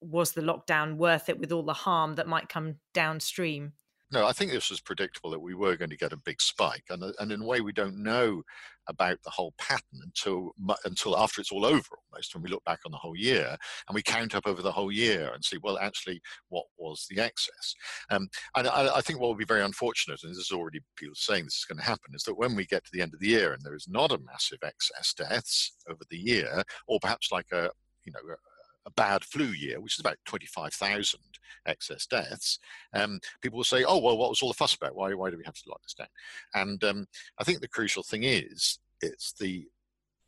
[0.00, 3.72] was the lockdown worth it with all the harm that might come downstream
[4.12, 6.84] no, I think this was predictable that we were going to get a big spike,
[6.90, 8.42] and uh, and in a way we don't know
[8.88, 10.52] about the whole pattern until
[10.84, 13.56] until after it's all over almost when we look back on the whole year
[13.88, 17.20] and we count up over the whole year and see well actually what was the
[17.20, 17.74] excess?
[18.10, 21.14] Um, and I, I, think what will be very unfortunate and this is already people
[21.14, 23.20] saying this is going to happen is that when we get to the end of
[23.20, 27.30] the year and there is not a massive excess deaths over the year or perhaps
[27.30, 27.70] like a
[28.04, 28.34] you know
[28.86, 31.20] a bad flu year, which is about 25,000
[31.66, 32.58] excess deaths,
[32.94, 34.96] um, people will say, oh, well, what was all the fuss about?
[34.96, 36.08] Why, why do we have to lock this down?
[36.54, 37.06] And um,
[37.38, 39.64] I think the crucial thing is, it's the,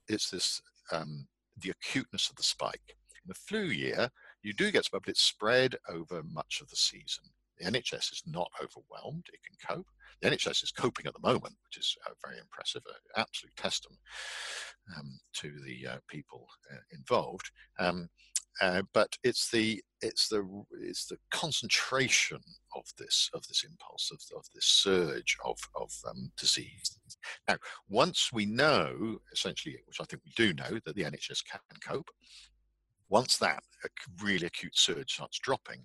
[0.09, 0.61] it's this,
[0.93, 1.27] um,
[1.59, 2.97] the acuteness of the spike.
[3.25, 4.11] In the flu year,
[4.43, 7.25] you do get but it's spread over much of the season.
[7.59, 9.87] The NHS is not overwhelmed, it can cope.
[10.21, 14.01] The NHS is coping at the moment, which is uh, very impressive, an absolute testament
[14.97, 17.51] um, to the uh, people uh, involved.
[17.79, 18.09] Um,
[18.61, 20.47] uh, but it's the it's the
[20.81, 22.41] it's the concentration
[22.77, 26.99] of this of this impulse of, of this surge of of um, disease.
[27.49, 27.57] Now,
[27.89, 32.11] once we know essentially, which I think we do know, that the NHS can cope,
[33.09, 33.63] once that
[34.23, 35.85] really acute surge starts dropping,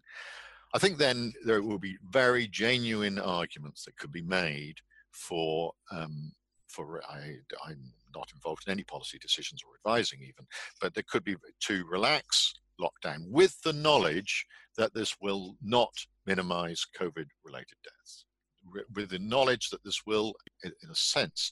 [0.73, 4.75] I think then there will be very genuine arguments that could be made
[5.11, 6.31] for um,
[6.69, 10.45] for I, I'm not involved in any policy decisions or advising even,
[10.79, 14.45] but there could be to relax lockdown with the knowledge
[14.77, 15.93] that this will not
[16.25, 18.25] minimize COVID related deaths,
[18.95, 21.51] with the knowledge that this will, in a sense,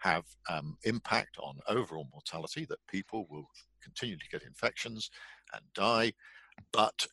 [0.00, 3.46] have um, impact on overall mortality, that people will
[3.82, 5.10] continue to get infections
[5.54, 6.12] and die,
[6.72, 7.06] but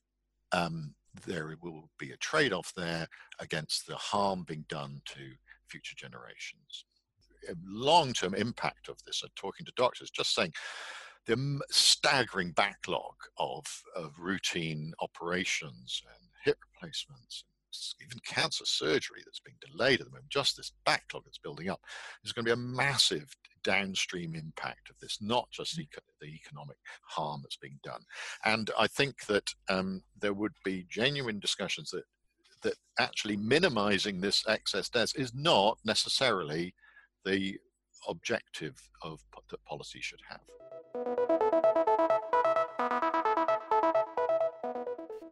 [0.52, 0.94] um,
[1.26, 3.08] there will be a trade off there
[3.40, 5.32] against the harm being done to
[5.68, 6.86] future generations.
[7.66, 10.54] Long term impact of this, and talking to doctors, just saying
[11.26, 13.66] the staggering backlog of,
[13.96, 20.12] of routine operations and hip replacements and even cancer surgery that's being delayed at the
[20.12, 21.80] moment, just this backlog that's building up,
[22.24, 25.88] is going to be a massive downstream impact of this, not just the,
[26.20, 28.02] the economic harm that's being done.
[28.44, 32.04] And I think that um, there would be genuine discussions that
[32.64, 36.76] that actually minimizing this excess deaths is not necessarily
[37.26, 37.58] the
[38.08, 40.42] objective of that policy should have.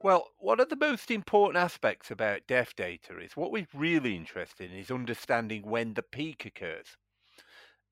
[0.01, 4.71] Well, one of the most important aspects about death data is what we're really interested
[4.71, 6.97] in is understanding when the peak occurs.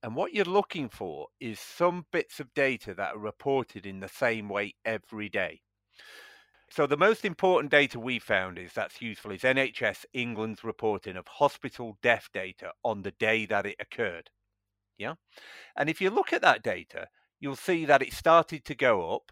[0.02, 4.08] And what you're looking for is some bits of data that are reported in the
[4.08, 5.62] same way every day.
[6.70, 11.28] So the most important data we found is that's useful is NHS England's reporting of
[11.28, 14.30] hospital death data on the day that it occurred.
[14.98, 15.16] Yeah.
[15.76, 17.08] And if you look at that data,
[17.40, 19.32] you'll see that it started to go up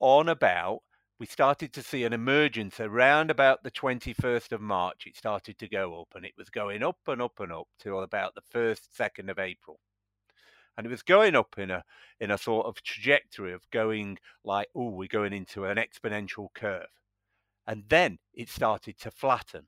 [0.00, 0.80] on about
[1.20, 5.06] we started to see an emergence around about the 21st of March.
[5.06, 8.02] It started to go up and it was going up and up and up till
[8.02, 9.78] about the 1st, 2nd of April.
[10.76, 11.84] And it was going up in a
[12.20, 16.88] in a sort of trajectory of going like, oh, we're going into an exponential curve.
[17.66, 19.66] And then it started to flatten.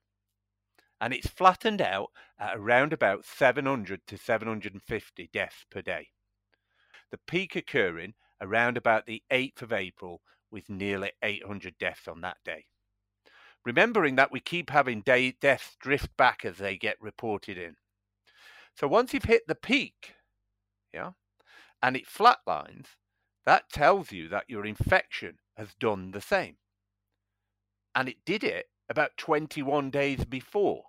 [1.01, 6.09] And it's flattened out at around about 700 to 750 deaths per day
[7.11, 12.39] the peak occurring around about the 8th of April with nearly 800 deaths on that
[12.45, 12.67] day.
[13.65, 17.77] Remembering that we keep having day deaths drift back as they get reported in.
[18.75, 20.15] So once you've hit the peak,
[20.97, 21.11] yeah,
[21.83, 22.87] and it flatlines,
[23.45, 26.57] that tells you that your infection has done the same.
[27.95, 30.85] And it did it about 21 days before.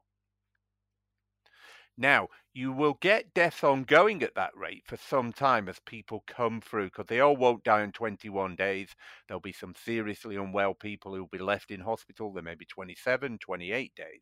[1.98, 6.62] Now, you will get deaths ongoing at that rate for some time as people come
[6.62, 8.90] through because they all won't die in 21 days.
[9.28, 12.32] There'll be some seriously unwell people who will be left in hospital.
[12.32, 14.22] There may be 27, 28 days.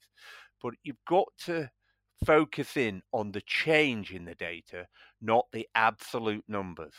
[0.61, 1.69] But you've got to
[2.23, 4.87] focus in on the change in the data,
[5.21, 6.93] not the absolute numbers.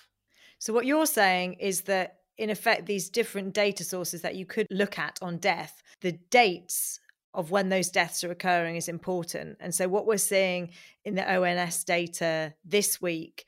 [0.58, 4.66] So, what you're saying is that, in effect, these different data sources that you could
[4.70, 7.00] look at on death, the dates
[7.34, 9.58] of when those deaths are occurring is important.
[9.60, 10.70] And so, what we're seeing
[11.04, 13.44] in the ONS data this week,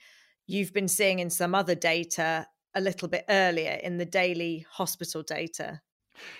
[0.46, 5.22] you've been seeing in some other data a little bit earlier in the daily hospital
[5.22, 5.80] data.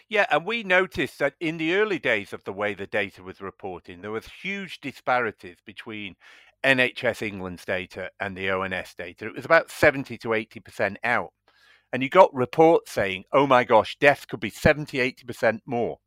[0.08, 3.40] Yeah, and we noticed that in the early days of the way the data was
[3.40, 6.16] reporting, there was huge disparities between
[6.64, 9.26] NHS England's data and the ONS data.
[9.26, 11.32] It was about 70 to 80% out.
[11.92, 15.98] And you got reports saying, oh my gosh, deaths could be 70, 80% more.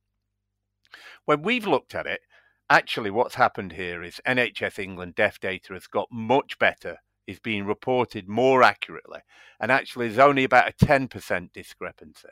[1.25, 2.21] When we've looked at it,
[2.69, 6.97] actually what's happened here is NHS England death data has got much better,
[7.27, 9.19] is being reported more accurately,
[9.59, 12.29] and actually there's only about a 10% discrepancy.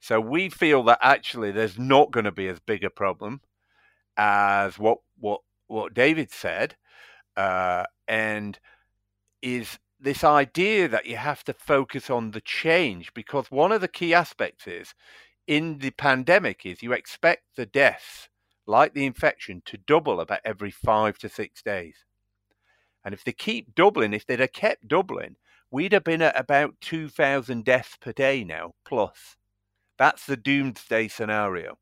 [0.00, 3.40] So we feel that actually there's not going to be as big a problem
[4.16, 6.76] as what what what David said,
[7.36, 8.58] uh, and
[9.42, 13.88] is this idea that you have to focus on the change because one of the
[13.88, 14.94] key aspects is
[15.46, 18.28] in the pandemic is you expect the deaths,
[18.66, 22.04] like the infection, to double about every five to six days.
[23.04, 25.36] And if they keep doubling, if they'd have kept doubling,
[25.70, 29.36] we'd have been at about 2,000 deaths per day now, plus.
[29.98, 31.78] That's the doomsday scenario.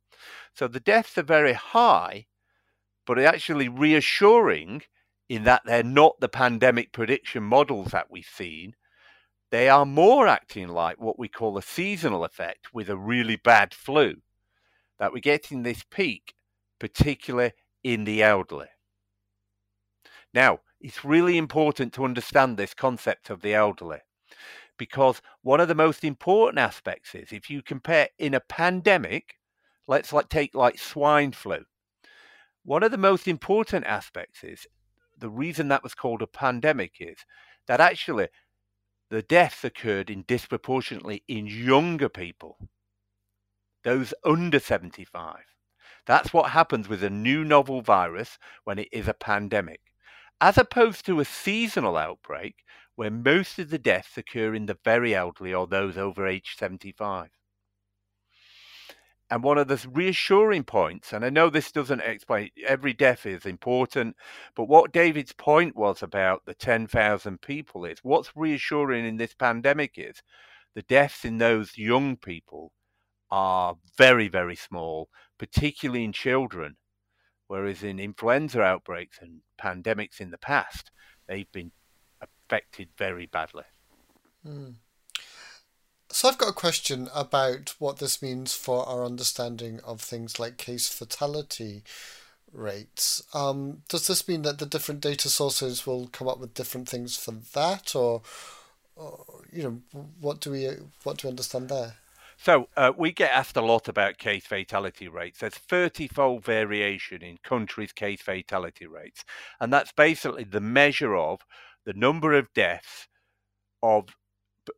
[0.54, 2.26] So the deaths are very high,
[3.06, 4.82] but actually reassuring
[5.28, 8.74] in that they're not the pandemic prediction models that we've seen.
[9.50, 13.74] They are more acting like what we call a seasonal effect with a really bad
[13.74, 14.16] flu,
[14.98, 16.34] that we're getting this peak,
[16.80, 17.52] particularly
[17.84, 18.68] in the elderly.
[20.32, 24.00] Now, it's really important to understand this concept of the elderly
[24.78, 29.36] because one of the most important aspects is if you compare in a pandemic,
[29.86, 31.64] let's like take like swine flu.
[32.64, 34.66] One of the most important aspects is
[35.18, 37.18] the reason that was called a pandemic is
[37.66, 38.28] that actually
[39.10, 42.58] the deaths occurred in disproportionately in younger people,
[43.84, 45.36] those under 75.
[46.06, 49.80] That's what happens with a new novel virus when it is a pandemic.
[50.40, 52.56] As opposed to a seasonal outbreak,
[52.96, 57.28] where most of the deaths occur in the very elderly or those over age 75.
[59.28, 63.44] And one of the reassuring points, and I know this doesn't explain every death is
[63.44, 64.16] important,
[64.54, 69.94] but what David's point was about the 10,000 people is what's reassuring in this pandemic
[69.96, 70.22] is
[70.74, 72.72] the deaths in those young people
[73.30, 76.76] are very, very small, particularly in children.
[77.48, 80.92] Whereas in influenza outbreaks and pandemics in the past,
[81.26, 81.72] they've been
[82.46, 83.64] affected very badly.
[84.46, 84.74] Mm.
[86.08, 90.56] So I've got a question about what this means for our understanding of things like
[90.56, 91.82] case fatality
[92.52, 93.22] rates.
[93.34, 97.16] Um, does this mean that the different data sources will come up with different things
[97.16, 98.22] for that, or,
[98.94, 100.68] or you know, what do we
[101.02, 101.94] what do we understand there?
[102.38, 105.38] So uh, we get asked a lot about case fatality rates.
[105.38, 109.24] There's 30-fold variation in countries' case fatality rates,
[109.58, 111.40] and that's basically the measure of
[111.86, 113.08] the number of deaths
[113.82, 114.08] of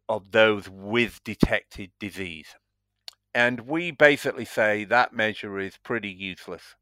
[0.08, 2.48] of those with detected disease.
[3.34, 6.74] And we basically say that measure is pretty useless.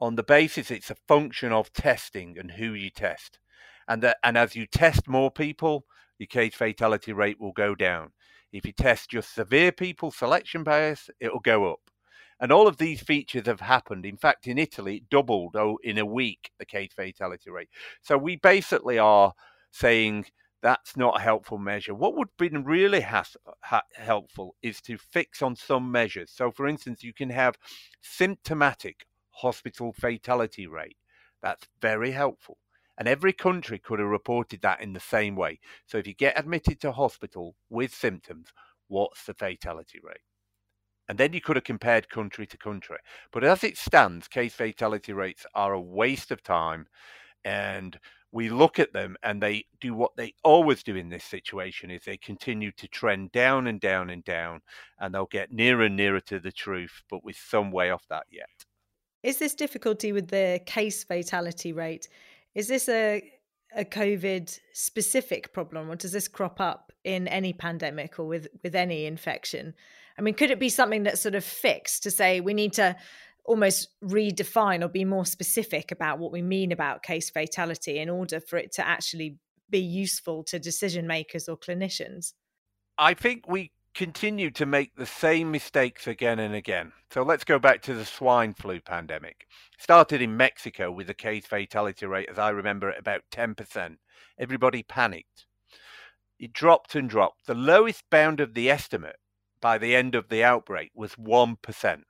[0.00, 3.38] On the basis it's a function of testing and who you test.
[3.88, 5.86] And that and as you test more people,
[6.18, 8.12] your case fatality rate will go down.
[8.52, 11.87] If you test just severe people, selection bias, it'll go up.
[12.40, 14.06] And all of these features have happened.
[14.06, 17.70] In fact, in Italy, it doubled oh, in a week the case fatality rate.
[18.02, 19.34] So we basically are
[19.72, 20.26] saying
[20.62, 21.94] that's not a helpful measure.
[21.94, 26.30] What would be really has, ha, helpful is to fix on some measures.
[26.34, 27.56] So, for instance, you can have
[28.00, 30.96] symptomatic hospital fatality rate.
[31.42, 32.58] That's very helpful.
[32.98, 35.60] And every country could have reported that in the same way.
[35.86, 38.48] So, if you get admitted to hospital with symptoms,
[38.88, 40.27] what's the fatality rate?
[41.08, 42.98] And then you could have compared country to country.
[43.32, 46.86] But as it stands, case fatality rates are a waste of time.
[47.44, 47.98] And
[48.30, 52.02] we look at them and they do what they always do in this situation is
[52.04, 54.60] they continue to trend down and down and down
[54.98, 58.24] and they'll get nearer and nearer to the truth but with some way off that
[58.30, 58.48] yet
[59.22, 62.08] is this difficulty with the case fatality rate
[62.54, 63.22] is this a
[63.76, 68.74] a covid specific problem or does this crop up in any pandemic or with with
[68.74, 69.74] any infection
[70.18, 72.94] i mean could it be something that's sort of fixed to say we need to
[73.48, 78.40] almost redefine or be more specific about what we mean about case fatality in order
[78.40, 79.38] for it to actually
[79.70, 82.34] be useful to decision makers or clinicians?
[82.98, 86.92] I think we continue to make the same mistakes again and again.
[87.10, 89.46] So let's go back to the swine flu pandemic.
[89.78, 93.96] Started in Mexico with a case fatality rate, as I remember, at about 10%.
[94.38, 95.46] Everybody panicked.
[96.38, 97.46] It dropped and dropped.
[97.46, 99.16] The lowest bound of the estimate
[99.60, 102.02] by the end of the outbreak was 1%.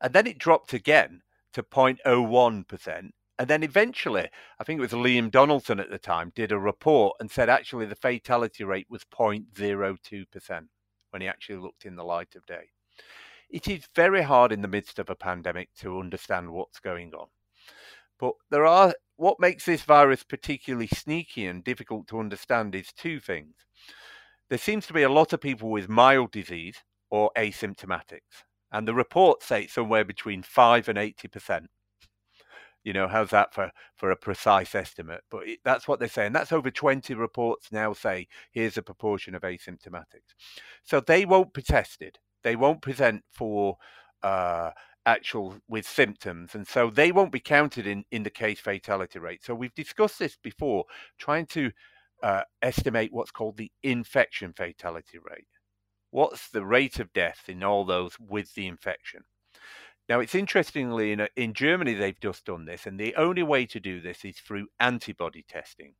[0.00, 1.22] And then it dropped again
[1.52, 3.10] to 0.01%.
[3.38, 4.28] And then eventually,
[4.58, 7.86] I think it was Liam Donaldson at the time, did a report and said actually
[7.86, 10.68] the fatality rate was 0.02%
[11.10, 12.70] when he actually looked in the light of day.
[13.50, 17.28] It is very hard in the midst of a pandemic to understand what's going on.
[18.18, 23.20] But there are what makes this virus particularly sneaky and difficult to understand is two
[23.20, 23.54] things.
[24.52, 26.76] There seems to be a lot of people with mild disease
[27.10, 31.68] or asymptomatics and the reports say somewhere between five and eighty percent.
[32.84, 35.22] You know, how's that for for a precise estimate?
[35.30, 38.82] But it, that's what they say, and that's over twenty reports now say here's a
[38.82, 40.34] proportion of asymptomatics.
[40.84, 42.18] So they won't be tested.
[42.42, 43.78] They won't present for.
[44.22, 44.72] Uh,
[45.04, 49.42] actual with symptoms and so they won't be counted in in the case fatality rate
[49.42, 50.84] so we've discussed this before
[51.18, 51.72] trying to
[52.22, 55.46] uh, estimate what's called the infection fatality rate
[56.12, 59.24] what's the rate of death in all those with the infection?
[60.08, 63.80] Now, it's interestingly, in, in Germany, they've just done this, and the only way to
[63.80, 65.94] do this is through antibody testing.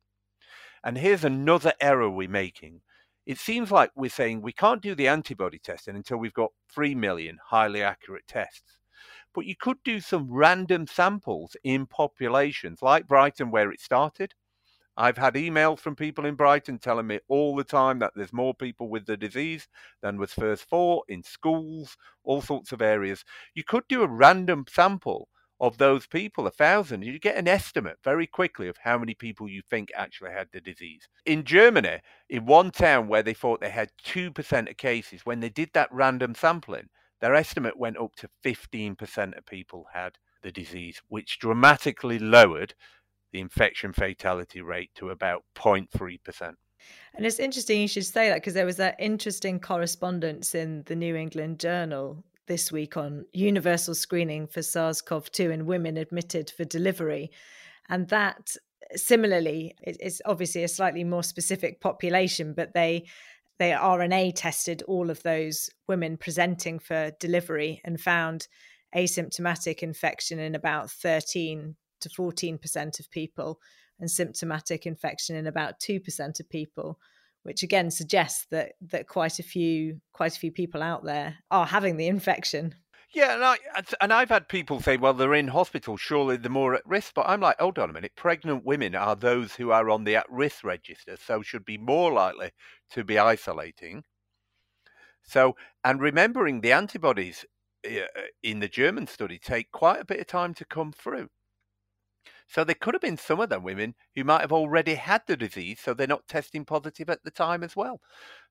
[0.83, 2.81] And here's another error we're making.
[3.25, 6.93] It seems like we're saying we can't do the antibody testing until we've got 3
[6.95, 8.77] million highly accurate tests.
[9.33, 14.33] But you could do some random samples in populations like Brighton, where it started,
[14.95, 18.53] I've had emails from people in Brighton telling me all the time that there's more
[18.53, 19.67] people with the disease
[20.01, 23.25] than was first thought in schools, all sorts of areas.
[23.55, 25.29] You could do a random sample
[25.59, 29.47] of those people, a thousand, you get an estimate very quickly of how many people
[29.47, 31.07] you think actually had the disease.
[31.25, 35.49] In Germany, in one town where they thought they had 2% of cases, when they
[35.49, 36.89] did that random sampling,
[37.21, 42.73] their estimate went up to 15% of people had the disease, which dramatically lowered
[43.33, 46.53] the infection fatality rate to about 0.3%.
[47.15, 50.95] And it's interesting you should say that because there was that interesting correspondence in the
[50.95, 56.49] New England Journal this week on universal screening for SARS CoV 2 in women admitted
[56.49, 57.31] for delivery.
[57.89, 58.55] And that
[58.95, 63.05] similarly is obviously a slightly more specific population, but they
[63.59, 68.47] they RNA tested all of those women presenting for delivery and found
[68.95, 73.59] asymptomatic infection in about 13 to 14% of people
[73.99, 76.99] and symptomatic infection in about 2% of people
[77.43, 81.65] which again suggests that that quite a few quite a few people out there are
[81.65, 82.73] having the infection
[83.13, 83.57] yeah, and I
[84.01, 87.13] and I've had people say, well, they're in hospital, surely they're more at risk.
[87.13, 90.15] But I'm like, hold on a minute, pregnant women are those who are on the
[90.15, 92.51] at risk register, so should be more likely
[92.91, 94.03] to be isolating.
[95.21, 97.45] So, and remembering the antibodies
[97.85, 98.05] uh,
[98.41, 101.29] in the German study take quite a bit of time to come through.
[102.53, 105.35] So there could have been some of them women who might have already had the
[105.35, 107.99] disease, so they're not testing positive at the time as well.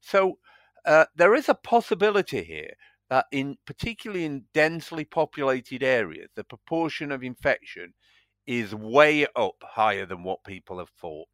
[0.00, 0.38] So
[0.84, 2.72] uh, there is a possibility here
[3.10, 7.94] that, in particularly in densely populated areas, the proportion of infection
[8.44, 11.28] is way up higher than what people have thought.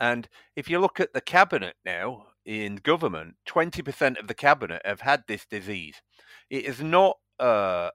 [0.00, 5.02] And if you look at the cabinet now in government, 20% of the cabinet have
[5.02, 6.02] had this disease.
[6.50, 7.90] It is not uh,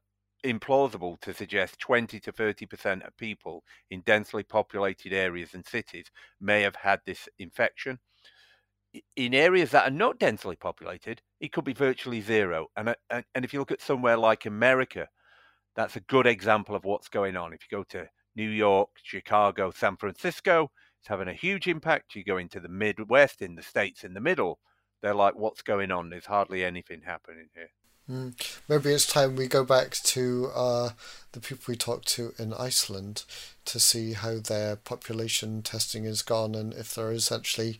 [0.48, 6.62] implausible to suggest 20 to 30% of people in densely populated areas and cities may
[6.62, 8.00] have had this infection.
[9.16, 12.68] In areas that are not densely populated, it could be virtually zero.
[12.76, 15.08] And, uh, and, and if you look at somewhere like America,
[15.76, 17.54] that's a good example of what's going on.
[17.54, 22.16] If you go to New York, Chicago, San Francisco, it's having a huge impact.
[22.16, 24.60] You go into the Midwest, in the states in the middle,
[25.02, 26.10] they're like, what's going on?
[26.10, 27.70] There's hardly anything happening here.
[28.10, 28.34] Mm.
[28.70, 30.89] Maybe it's time we go back to uh,
[31.34, 33.24] the people we talked to in Iceland
[33.66, 37.80] to see how their population testing has gone and if there is actually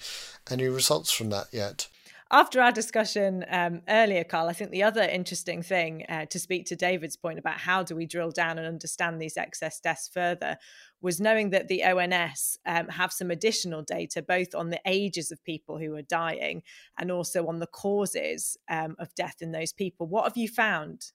[0.52, 1.88] any results from that yet
[2.30, 6.66] after our discussion um, earlier, Carl, I think the other interesting thing uh, to speak
[6.68, 10.58] to David's point about how do we drill down and understand these excess deaths further
[11.02, 15.44] was knowing that the ONS um, have some additional data both on the ages of
[15.44, 16.64] people who are dying
[16.98, 20.08] and also on the causes um, of death in those people.
[20.08, 21.12] What have you found?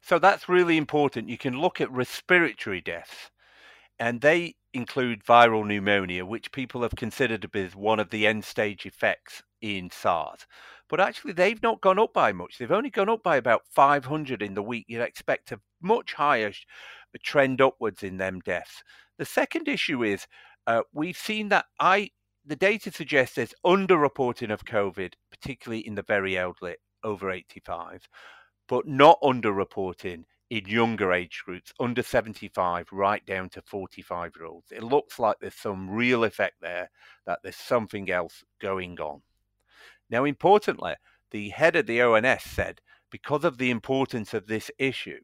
[0.00, 1.28] So that's really important.
[1.28, 3.30] You can look at respiratory deaths,
[3.98, 8.44] and they include viral pneumonia, which people have considered to be one of the end
[8.44, 10.46] stage effects in SARS.
[10.88, 12.58] but actually they've not gone up by much.
[12.58, 14.86] They've only gone up by about 500 in the week.
[14.88, 16.52] You'd expect a much higher
[17.16, 18.82] trend upwards in them deaths.
[19.18, 20.26] The second issue is
[20.66, 22.10] uh, we've seen that I
[22.44, 28.08] the data suggests there's underreporting of COVID, particularly in the very elderly over 85,
[28.66, 34.72] but not underreporting in younger age groups, under 75, right down to 45 year olds.
[34.72, 36.90] It looks like there's some real effect there,
[37.26, 39.20] that there's something else going on.
[40.08, 40.94] Now, importantly,
[41.30, 42.80] the head of the ONS said
[43.10, 45.20] because of the importance of this issue,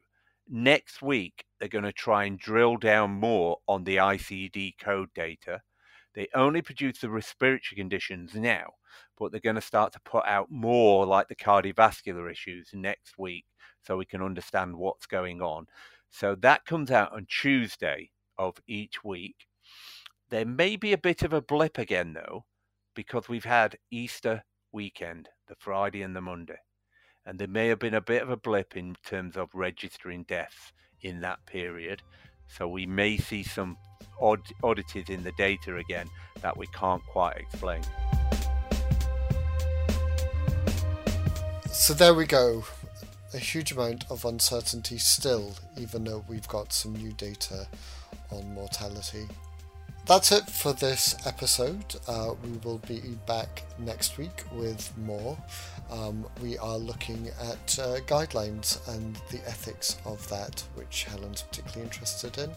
[0.49, 5.61] next week they're going to try and drill down more on the ICD code data.
[6.13, 8.73] They only produce the respiratory conditions now,
[9.17, 13.45] but they're going to start to put out more like the cardiovascular issues next week
[13.81, 15.67] so we can understand what's going on.
[16.09, 19.47] So that comes out on Tuesday of each week.
[20.29, 22.45] There may be a bit of a blip again, though,
[22.95, 26.59] because we've had Easter weekend, the Friday and the Monday.
[27.25, 30.73] And there may have been a bit of a blip in terms of registering deaths
[31.01, 32.01] in that period.
[32.47, 33.77] So we may see some
[34.21, 36.07] odd oddities in the data again
[36.41, 37.81] that we can't quite explain.
[41.71, 42.63] So there we go
[43.35, 47.67] a huge amount of uncertainty still, even though we've got some new data
[48.31, 49.27] on mortality.
[50.05, 51.95] That's it for this episode.
[52.07, 55.35] Uh, we will be back next week with more.
[55.89, 61.85] Um, we are looking at uh, guidelines and the ethics of that, which Helen's particularly
[61.85, 62.51] interested in.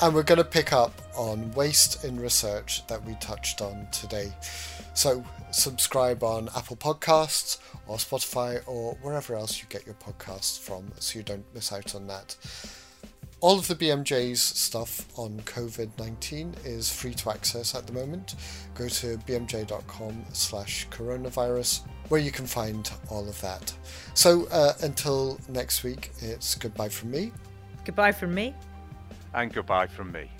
[0.00, 4.32] And we're going to pick up on waste in research that we touched on today.
[4.94, 10.90] So, subscribe on Apple Podcasts or Spotify or wherever else you get your podcasts from
[10.98, 12.34] so you don't miss out on that.
[13.42, 18.36] All of the BMJ's stuff on COVID 19 is free to access at the moment.
[18.76, 23.74] Go to bmj.com slash coronavirus where you can find all of that.
[24.14, 27.32] So uh, until next week, it's goodbye from me.
[27.84, 28.54] Goodbye from me.
[29.34, 30.30] And goodbye from me.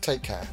[0.00, 0.46] Take care.